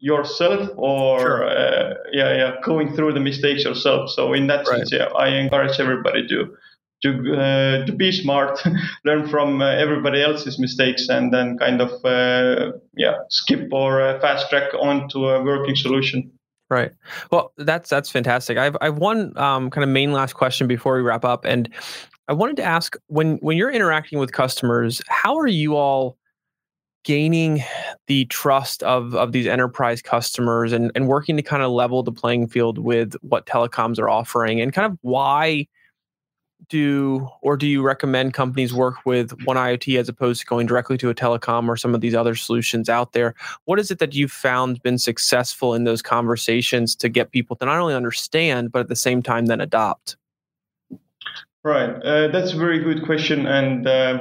yourself 0.01 0.71
or 0.77 1.21
Sure. 1.21 1.49
uh, 1.49 1.95
yeah 2.13 2.35
yeah 2.37 2.53
going 2.65 2.95
through 2.95 3.13
the 3.13 3.21
mistakes 3.21 3.65
yourself 3.65 4.11
so 4.11 4.33
in 4.33 4.47
that 4.47 4.67
Right. 4.67 4.79
sense 4.79 4.93
yeah 4.93 5.09
i 5.19 5.29
encourage 5.29 5.79
everybody 5.81 6.27
to 6.29 6.55
to 7.03 7.11
uh, 7.37 7.87
to 7.87 7.93
be 7.93 8.11
smart 8.13 8.61
learn 9.05 9.29
from 9.29 9.61
uh, 9.61 9.67
everybody 9.71 10.23
else's 10.23 10.59
mistakes 10.59 11.09
and 11.09 11.33
then 11.33 11.57
kind 11.59 11.81
of 11.81 11.91
uh, 12.05 12.73
yeah 12.97 13.15
skip 13.29 13.69
or 13.73 14.01
uh, 14.01 14.21
fast 14.21 14.49
track 14.51 14.73
onto 14.75 15.27
a 15.27 15.43
working 15.43 15.77
solution 15.77 16.31
Right. 16.71 16.93
Well, 17.33 17.55
that's 17.57 17.89
that's 17.89 18.11
fantastic. 18.11 18.59
I've 18.59 18.77
I've 18.83 18.99
one 18.99 19.33
um, 19.39 19.71
kind 19.71 19.83
of 19.83 19.89
main 19.89 20.13
last 20.13 20.35
question 20.35 20.67
before 20.67 20.97
we 20.97 21.01
wrap 21.01 21.25
up, 21.25 21.47
and 21.47 21.67
I 22.29 22.35
wanted 22.35 22.57
to 22.57 22.63
ask 22.63 22.95
when 23.07 23.39
when 23.39 23.57
you're 23.57 23.71
interacting 23.71 24.19
with 24.19 24.33
customers, 24.33 25.01
how 25.09 25.35
are 25.39 25.47
you 25.47 25.77
all 25.77 26.19
gaining 27.09 27.65
the 28.07 28.27
trust 28.27 28.83
of 28.83 29.15
of 29.15 29.33
these 29.33 29.47
enterprise 29.47 30.03
customers 30.03 30.75
and 30.75 30.93
and 30.95 31.09
working 31.09 31.39
to 31.39 31.43
kind 31.43 31.63
of 31.63 31.71
level 31.71 32.03
the 32.03 32.13
playing 32.13 32.47
field 32.47 32.77
with 32.77 33.15
what 33.23 33.47
telecoms 33.47 33.99
are 33.99 34.11
offering, 34.11 34.61
and 34.61 34.75
kind 34.75 34.93
of 34.93 34.99
why 35.01 35.67
do 36.69 37.27
or 37.41 37.57
do 37.57 37.67
you 37.67 37.81
recommend 37.81 38.35
companies 38.35 38.75
work 38.75 38.97
with 39.07 39.33
one 39.47 39.57
IoT 39.57 39.99
as 39.99 40.11
opposed 40.11 40.41
to 40.43 40.47
going 40.47 40.67
directly 40.67 40.99
to 40.99 41.09
a 41.09 41.15
telecom 41.15 41.67
or 41.67 41.79
some 41.79 41.95
of 41.95 42.03
these 42.03 42.15
other 42.15 42.35
solutions 42.35 42.91
out 42.91 43.15
there? 43.15 43.35
What 43.65 43.79
is 43.79 43.91
it 43.91 44.01
that 44.01 44.15
you've 44.15 44.31
found 44.31 44.83
been 44.83 44.99
successful 44.99 45.73
in 45.73 45.85
those 45.85 46.03
conversations 46.03 46.95
to 46.97 47.09
get 47.09 47.33
people 47.33 47.57
to 47.57 47.65
not 47.65 47.79
only 47.79 47.95
understand 47.95 48.71
but 48.71 48.81
at 48.81 48.89
the 48.89 48.97
same 48.97 49.23
time 49.23 49.47
then 49.47 49.63
adopt? 49.63 50.19
Right, 51.65 51.91
uh, 51.91 52.29
that's 52.29 52.53
a 52.53 52.57
very 52.57 52.79
good 52.85 53.05
question, 53.05 53.47
and 53.47 53.85
uh, 53.85 54.19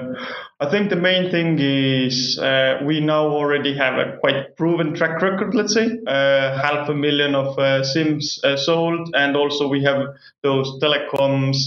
I 0.59 0.71
think 0.71 0.89
the 0.89 0.95
main 0.95 1.29
thing 1.29 1.59
is 1.59 2.39
uh, 2.39 2.79
we 2.83 2.99
now 2.99 3.27
already 3.27 3.77
have 3.77 3.93
a 3.93 4.17
quite 4.17 4.57
proven 4.57 4.95
track 4.95 5.21
record. 5.21 5.53
Let's 5.53 5.75
say 5.75 5.99
uh, 6.07 6.59
half 6.59 6.89
a 6.89 6.95
million 6.95 7.35
of 7.35 7.57
uh, 7.59 7.83
SIMs 7.83 8.39
uh, 8.43 8.57
sold, 8.57 9.13
and 9.13 9.37
also 9.37 9.67
we 9.67 9.83
have 9.83 10.07
those 10.41 10.67
telecoms 10.81 11.57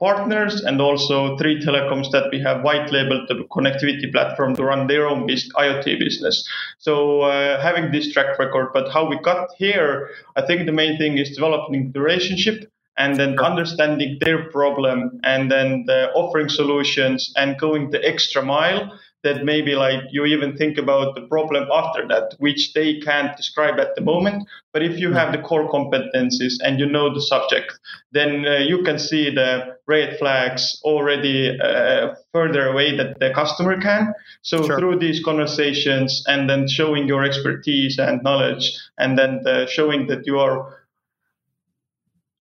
partners, 0.00 0.62
and 0.62 0.80
also 0.80 1.36
three 1.36 1.60
telecoms 1.60 2.10
that 2.12 2.30
we 2.32 2.40
have 2.40 2.62
white 2.62 2.90
labeled 2.90 3.28
the 3.28 3.44
connectivity 3.50 4.10
platform 4.10 4.56
to 4.56 4.64
run 4.64 4.86
their 4.86 5.06
own 5.06 5.28
IoT 5.28 5.98
business. 5.98 6.48
So 6.78 7.20
uh, 7.22 7.60
having 7.60 7.92
this 7.92 8.12
track 8.12 8.38
record, 8.38 8.70
but 8.72 8.90
how 8.90 9.06
we 9.06 9.18
got 9.18 9.50
here, 9.58 10.08
I 10.34 10.46
think 10.46 10.64
the 10.64 10.72
main 10.72 10.96
thing 10.98 11.18
is 11.18 11.34
developing 11.34 11.92
the 11.92 12.00
relationship 12.00 12.70
and 12.98 13.18
then 13.18 13.34
Sure. 13.36 13.46
understanding 13.46 14.18
their 14.20 14.50
problem 14.50 15.20
and 15.24 15.50
then 15.50 15.84
the 15.86 16.10
offering 16.14 16.48
solutions 16.48 17.32
and 17.36 17.58
going 17.58 17.90
the 17.90 18.04
extra 18.06 18.42
mile 18.42 18.92
that 19.24 19.44
maybe 19.44 19.74
like 19.74 20.00
you 20.12 20.24
even 20.24 20.56
think 20.56 20.78
about 20.78 21.14
the 21.14 21.22
problem 21.22 21.66
after 21.72 22.06
that 22.06 22.34
which 22.38 22.72
they 22.74 23.00
can't 23.00 23.36
describe 23.36 23.78
at 23.80 23.94
the 23.96 24.00
moment 24.00 24.46
but 24.72 24.82
if 24.82 24.98
you 24.98 25.12
have 25.12 25.32
the 25.32 25.38
core 25.38 25.68
competencies 25.70 26.54
and 26.62 26.78
you 26.78 26.86
know 26.86 27.12
the 27.12 27.20
subject 27.20 27.72
then 28.12 28.46
uh, 28.46 28.58
you 28.58 28.82
can 28.84 28.98
see 28.98 29.28
the 29.30 29.76
red 29.86 30.16
flags 30.18 30.80
already 30.84 31.58
uh, 31.60 32.14
further 32.32 32.68
away 32.68 32.96
that 32.96 33.18
the 33.18 33.30
customer 33.34 33.80
can 33.80 34.12
so 34.42 34.64
Sure. 34.66 34.78
through 34.78 34.98
these 34.98 35.22
conversations 35.24 36.22
and 36.28 36.48
then 36.48 36.68
showing 36.68 37.08
your 37.08 37.24
expertise 37.24 37.98
and 37.98 38.22
knowledge 38.22 38.72
and 38.98 39.18
then 39.18 39.40
the 39.42 39.66
showing 39.66 40.06
that 40.06 40.26
you 40.26 40.38
are 40.38 40.77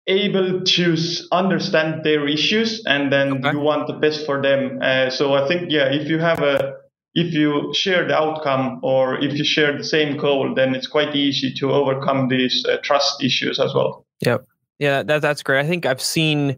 able 0.06 0.62
to 0.62 0.96
understand 1.32 2.04
their 2.04 2.28
issues 2.28 2.82
and 2.86 3.12
then 3.12 3.38
Okay. 3.38 3.52
you 3.52 3.60
want 3.60 3.86
the 3.86 3.94
best 3.94 4.26
for 4.26 4.42
them. 4.42 4.78
Uh, 4.82 5.10
so 5.10 5.34
I 5.34 5.48
think, 5.48 5.70
yeah, 5.70 5.86
if 5.92 6.08
you 6.08 6.18
have 6.18 6.40
a 6.40 6.74
if 7.16 7.32
you 7.32 7.72
share 7.72 8.06
the 8.08 8.14
outcome 8.14 8.80
or 8.82 9.22
if 9.22 9.38
you 9.38 9.44
share 9.44 9.78
the 9.78 9.84
same 9.84 10.16
goal, 10.16 10.52
then 10.54 10.74
it's 10.74 10.88
quite 10.88 11.14
easy 11.14 11.54
to 11.54 11.70
overcome 11.72 12.26
these 12.28 12.64
uh, 12.68 12.76
trust 12.82 13.22
issues 13.22 13.60
as 13.60 13.72
well. 13.72 14.04
Yep. 14.26 14.44
Yeah, 14.80 15.04
that, 15.04 15.22
that's 15.22 15.42
great. 15.42 15.64
I 15.64 15.68
think 15.68 15.86
I've 15.86 16.02
seen 16.02 16.56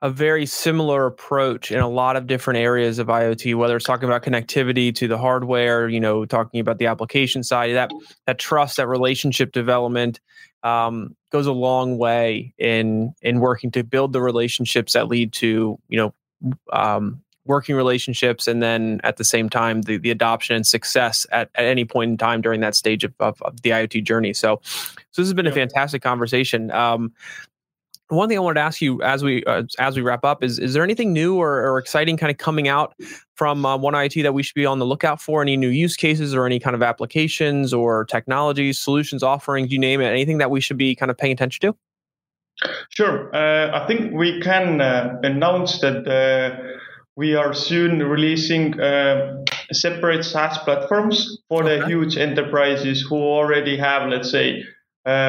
a 0.00 0.10
very 0.10 0.46
similar 0.46 1.06
approach 1.06 1.72
in 1.72 1.80
a 1.80 1.88
lot 1.88 2.16
of 2.16 2.26
different 2.26 2.58
areas 2.58 2.98
of 2.98 3.08
IoT, 3.08 3.56
whether 3.56 3.76
it's 3.76 3.84
talking 3.84 4.08
about 4.08 4.22
connectivity 4.22 4.94
to 4.94 5.08
the 5.08 5.18
hardware, 5.18 5.88
you 5.88 5.98
know, 5.98 6.24
talking 6.24 6.60
about 6.60 6.78
the 6.78 6.86
application 6.86 7.42
side, 7.42 7.74
that 7.74 7.90
that 8.26 8.38
trust, 8.38 8.76
that 8.76 8.86
relationship 8.86 9.50
development 9.52 10.20
um, 10.62 11.16
goes 11.30 11.46
a 11.46 11.52
long 11.52 11.98
way 11.98 12.54
in 12.58 13.12
in 13.22 13.40
working 13.40 13.70
to 13.72 13.82
build 13.82 14.12
the 14.12 14.22
relationships 14.22 14.92
that 14.92 15.08
lead 15.08 15.32
to, 15.32 15.78
you 15.88 15.96
know, 15.96 16.14
um, 16.72 17.20
working 17.48 17.74
relationships 17.74 18.46
and 18.46 18.62
then 18.62 19.00
at 19.02 19.16
the 19.16 19.24
same 19.24 19.48
time 19.48 19.80
the, 19.82 19.96
the 19.96 20.10
adoption 20.10 20.54
and 20.54 20.66
success 20.66 21.26
at, 21.32 21.48
at 21.54 21.64
any 21.64 21.84
point 21.84 22.10
in 22.10 22.16
time 22.18 22.42
during 22.42 22.60
that 22.60 22.74
stage 22.74 23.02
of, 23.04 23.14
of, 23.18 23.40
of 23.40 23.62
the 23.62 23.70
iot 23.70 24.04
journey. 24.04 24.34
So 24.34 24.60
so 24.62 25.22
this 25.22 25.26
has 25.26 25.34
been 25.34 25.46
a 25.46 25.52
fantastic 25.52 26.02
conversation. 26.02 26.70
Um, 26.70 27.12
one 28.08 28.28
thing 28.28 28.38
I 28.38 28.40
wanted 28.40 28.54
to 28.54 28.60
ask 28.60 28.80
you 28.80 29.02
as 29.02 29.22
we 29.22 29.44
uh, 29.44 29.64
as 29.78 29.96
we 29.96 30.02
wrap 30.02 30.24
up 30.24 30.42
is 30.42 30.58
is 30.58 30.74
there 30.74 30.82
anything 30.82 31.12
new 31.12 31.36
or, 31.36 31.66
or 31.66 31.78
exciting 31.78 32.16
kind 32.16 32.30
of 32.30 32.38
coming 32.38 32.68
out 32.68 32.94
from 33.34 33.64
uh, 33.66 33.76
One 33.76 33.94
IoT 33.94 34.22
that 34.22 34.32
we 34.32 34.42
should 34.42 34.54
be 34.54 34.66
on 34.66 34.78
the 34.78 34.86
lookout 34.86 35.20
for? 35.20 35.42
Any 35.42 35.56
new 35.56 35.68
use 35.68 35.96
cases 35.96 36.34
or 36.34 36.46
any 36.46 36.58
kind 36.58 36.74
of 36.74 36.82
applications 36.82 37.74
or 37.74 38.04
technologies, 38.06 38.78
solutions, 38.78 39.22
offerings, 39.22 39.70
you 39.70 39.78
name 39.78 40.00
it? 40.00 40.06
Anything 40.06 40.38
that 40.38 40.50
we 40.50 40.60
should 40.60 40.78
be 40.78 40.94
kind 40.94 41.10
of 41.10 41.18
paying 41.18 41.32
attention 41.32 41.60
to? 41.70 41.76
Sure. 42.90 43.34
Uh, 43.34 43.82
I 43.82 43.86
think 43.86 44.12
we 44.14 44.40
can 44.40 44.80
uh, 44.80 45.16
announce 45.22 45.80
that 45.80 46.08
uh, 46.08 46.78
we 47.16 47.34
are 47.34 47.52
soon 47.52 48.02
releasing 48.02 48.78
uh, 48.80 49.44
separate 49.72 50.24
SaaS 50.24 50.58
platforms 50.58 51.38
for 51.48 51.62
okay. 51.62 51.78
the 51.78 51.86
huge 51.86 52.16
enterprises 52.16 53.06
who 53.08 53.16
already 53.16 53.76
have, 53.76 54.08
let's 54.08 54.30
say, 54.30 54.64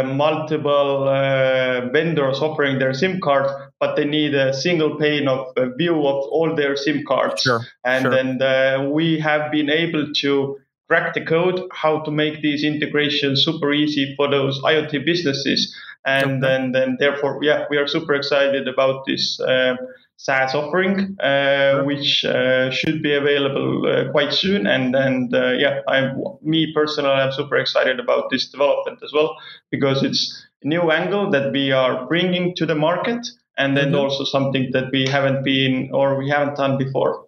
multiple 0.04 1.08
uh, 1.08 1.90
vendors 1.92 2.40
offering 2.40 2.80
their 2.80 2.94
SIM 2.94 3.20
cards, 3.22 3.52
but 3.80 3.96
they 3.96 4.06
need 4.06 4.34
a 4.34 4.54
single 4.54 4.98
pane 4.98 5.28
of 5.28 5.48
uh, 5.56 5.70
view 5.78 5.96
of 5.96 6.26
all 6.32 6.56
their 6.56 6.76
SIM 6.76 7.04
cards. 7.08 7.42
Sure, 7.42 7.62
and 7.86 8.02
sure. 8.04 8.12
then 8.12 8.42
uh, 8.42 8.90
we 8.90 9.20
have 9.20 9.52
been 9.52 9.70
able 9.70 10.12
to 10.22 10.58
crack 10.90 11.14
the 11.14 11.24
code 11.24 11.62
how 11.72 12.00
to 12.02 12.12
make 12.12 12.42
these 12.42 12.64
integrations 12.64 13.46
super 13.46 13.72
easy 13.72 14.16
for 14.18 14.30
those 14.30 14.60
IoT 14.62 15.06
businesses. 15.06 15.74
And 16.06 16.32
okay. 16.32 16.40
then, 16.42 16.72
then 16.72 16.98
therefore, 17.00 17.40
yeah, 17.44 17.66
we 17.70 17.78
are 17.78 17.88
super 17.88 18.16
excited 18.16 18.68
about 18.68 19.06
this 19.06 19.40
uh, 19.40 19.76
SaaS 20.20 20.54
offering, 20.54 21.16
uh, 21.22 21.82
which 21.84 22.26
uh, 22.26 22.70
should 22.72 23.02
be 23.02 23.14
available 23.14 23.88
uh, 23.88 24.12
quite 24.12 24.34
soon. 24.34 24.68
And 24.68 24.94
and 24.94 25.34
uh, 25.34 25.54
yeah, 25.54 25.80
I'm 25.88 26.22
me 26.42 26.74
personally, 26.74 27.10
I'm 27.10 27.32
super 27.32 27.56
excited 27.56 28.02
about 28.02 28.30
this 28.30 28.50
development 28.50 29.00
as 29.02 29.14
well 29.14 29.38
because 29.72 30.04
it's 30.04 30.46
a 30.62 30.68
new 30.68 30.92
angle 30.92 31.32
that 31.32 31.54
we 31.54 31.72
are 31.72 32.06
bringing 32.06 32.54
to 32.58 32.66
the 32.66 32.76
market, 32.76 33.26
and 33.58 33.78
then 33.78 33.88
mm-hmm. 33.88 34.02
also 34.02 34.26
something 34.26 34.70
that 34.74 34.92
we 34.92 35.08
haven't 35.08 35.46
been 35.46 35.90
or 35.94 36.18
we 36.18 36.30
haven't 36.30 36.58
done 36.58 36.78
before. 36.78 37.26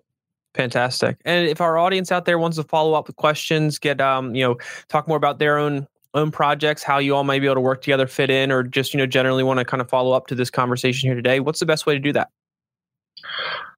Fantastic. 0.54 1.16
And 1.24 1.48
if 1.48 1.62
our 1.62 1.78
audience 1.78 2.12
out 2.12 2.26
there 2.26 2.38
wants 2.38 2.58
to 2.58 2.64
follow 2.64 2.94
up 2.94 3.08
with 3.08 3.16
questions, 3.16 3.80
get 3.80 4.02
um, 4.02 4.36
you 4.36 4.44
know, 4.44 4.58
talk 4.90 5.08
more 5.08 5.16
about 5.16 5.40
their 5.40 5.58
own 5.58 5.88
own 6.14 6.30
projects, 6.30 6.84
how 6.84 6.98
you 6.98 7.16
all 7.16 7.24
might 7.24 7.40
be 7.40 7.46
able 7.46 7.56
to 7.56 7.62
work 7.62 7.82
together, 7.82 8.06
fit 8.06 8.30
in, 8.30 8.52
or 8.52 8.64
just 8.64 8.94
you 8.94 8.98
know 8.98 9.06
generally 9.06 9.46
want 9.46 9.60
to 9.60 9.66
kind 9.66 9.80
of 9.80 9.88
follow 9.88 10.12
up 10.12 10.28
to 10.28 10.36
this 10.36 10.50
conversation 10.50 11.08
here 11.08 11.16
today, 11.16 11.40
what's 11.40 11.62
the 11.62 11.66
best 11.66 11.86
way 11.86 11.94
to 11.94 12.00
do 12.02 12.12
that? 12.12 12.28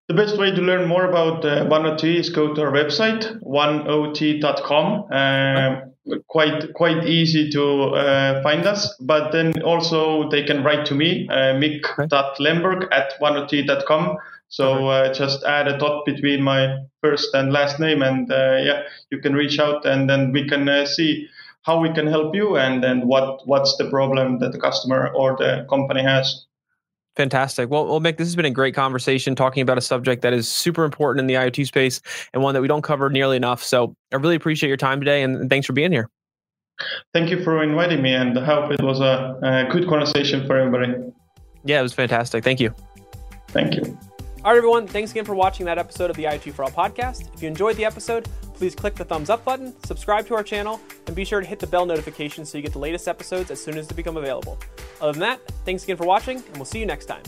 The 0.10 0.14
best 0.14 0.38
way 0.38 0.52
to 0.52 0.62
learn 0.62 0.88
more 0.88 1.06
about 1.06 1.46
uh, 1.46 1.66
1oT 1.66 2.04
is 2.20 2.30
go 2.30 2.54
to 2.54 2.62
our 2.62 2.72
website, 2.72 3.42
1ot.com. 3.42 5.12
Um, 5.12 5.94
quite 6.28 6.74
quite 6.74 7.08
easy 7.08 7.50
to 7.52 7.64
uh, 7.96 8.44
find 8.44 8.66
us, 8.66 8.94
but 9.00 9.32
then 9.32 9.62
also 9.64 10.30
they 10.30 10.44
can 10.44 10.64
write 10.64 10.86
to 10.88 10.96
me, 10.96 11.28
uh, 11.30 11.54
mikk.lemberg 11.54 12.88
at 12.92 13.14
1ot.com. 13.22 14.18
So 14.50 14.88
uh, 14.88 15.14
just 15.14 15.44
add 15.46 15.68
a 15.68 15.78
dot 15.78 16.06
between 16.06 16.44
my 16.44 16.78
first 17.02 17.34
and 17.34 17.52
last 17.52 17.80
name, 17.80 18.02
and 18.02 18.32
uh, 18.32 18.58
yeah, 18.62 18.84
you 19.10 19.20
can 19.20 19.34
reach 19.34 19.58
out, 19.58 19.86
and 19.86 20.10
then 20.10 20.32
we 20.32 20.48
can 20.48 20.68
uh, 20.70 20.86
see 20.86 21.28
how 21.64 21.80
we 21.80 21.92
can 21.94 22.08
help 22.08 22.36
you, 22.36 22.58
and 22.58 22.84
then 22.84 23.08
what 23.08 23.48
what's 23.48 23.78
the 23.78 23.90
problem 23.90 24.40
that 24.40 24.52
the 24.52 24.60
customer 24.60 25.12
or 25.16 25.36
the 25.38 25.66
company 25.70 26.04
has. 26.04 26.46
Fantastic. 27.16 27.70
Well, 27.70 27.86
well, 27.86 28.00
Mikk, 28.00 28.18
this 28.18 28.28
has 28.28 28.36
been 28.36 28.46
a 28.46 28.52
great 28.52 28.74
conversation 28.74 29.36
talking 29.36 29.62
about 29.62 29.78
a 29.78 29.82
subject 29.82 30.24
that 30.24 30.34
is 30.34 30.50
super 30.50 30.84
important 30.84 31.20
in 31.22 31.28
the 31.28 31.36
IoT 31.36 31.68
space 31.68 32.02
and 32.34 32.42
one 32.42 32.56
that 32.56 32.62
we 32.62 32.68
don't 32.68 32.82
cover 32.82 33.10
nearly 33.10 33.38
enough. 33.38 33.64
So 33.64 33.96
I 34.12 34.16
really 34.16 34.36
appreciate 34.36 34.68
your 34.68 34.78
time 34.78 35.00
today 35.00 35.22
and 35.22 35.50
thanks 35.50 35.68
for 35.68 35.74
being 35.74 35.92
here. 35.92 36.10
Thank 37.14 37.30
you 37.30 37.44
for 37.44 37.62
inviting 37.62 38.02
me 38.02 38.14
and 38.14 38.38
I 38.38 38.44
hope 38.44 38.72
it 38.72 38.82
was 38.82 39.00
a, 39.00 39.38
a 39.44 39.72
good 39.72 39.88
conversation 39.88 40.48
for 40.48 40.58
everybody. 40.58 40.94
Yeah, 41.64 41.80
it 41.80 41.84
was 41.84 41.94
fantastic. 41.94 42.44
Thank 42.44 42.60
you. 42.60 42.74
Thank 43.50 43.76
you. 43.76 43.93
All 44.46 44.52
right, 44.52 44.58
everyone. 44.58 44.88
Thanks 44.88 45.12
again 45.12 45.24
for 45.24 45.36
watching 45.36 45.66
that 45.68 45.78
episode 45.78 46.10
of 46.10 46.18
the 46.18 46.26
IoT 46.26 46.52
for 46.52 46.66
All 46.66 46.70
podcast. 46.70 47.34
If 47.34 47.42
you 47.42 47.48
enjoyed 47.48 47.78
the 47.78 47.86
episode, 47.86 48.28
please 48.56 48.76
click 48.76 48.94
the 48.94 49.06
thumbs 49.06 49.30
up 49.30 49.46
button, 49.46 49.74
subscribe 49.86 50.28
to 50.28 50.36
our 50.36 50.44
channel, 50.44 50.82
and 51.08 51.16
be 51.16 51.24
sure 51.24 51.40
to 51.40 51.48
hit 51.48 51.60
the 51.60 51.68
bell 51.68 51.86
notification 51.86 52.46
so 52.46 52.58
you 52.58 52.62
get 52.62 52.74
the 52.74 52.80
latest 52.80 53.08
episodes 53.08 53.52
as 53.52 53.64
soon 53.64 53.78
as 53.78 53.88
they 53.88 53.96
become 53.96 54.18
available. 54.18 54.60
Other 55.00 55.14
than 55.14 55.22
that, 55.22 55.48
thanks 55.64 55.86
again 55.86 55.96
for 55.96 56.06
watching, 56.06 56.44
and 56.46 56.58
we'll 56.58 56.66
see 56.66 56.80
you 56.80 56.86
next 56.86 57.06
time. 57.06 57.24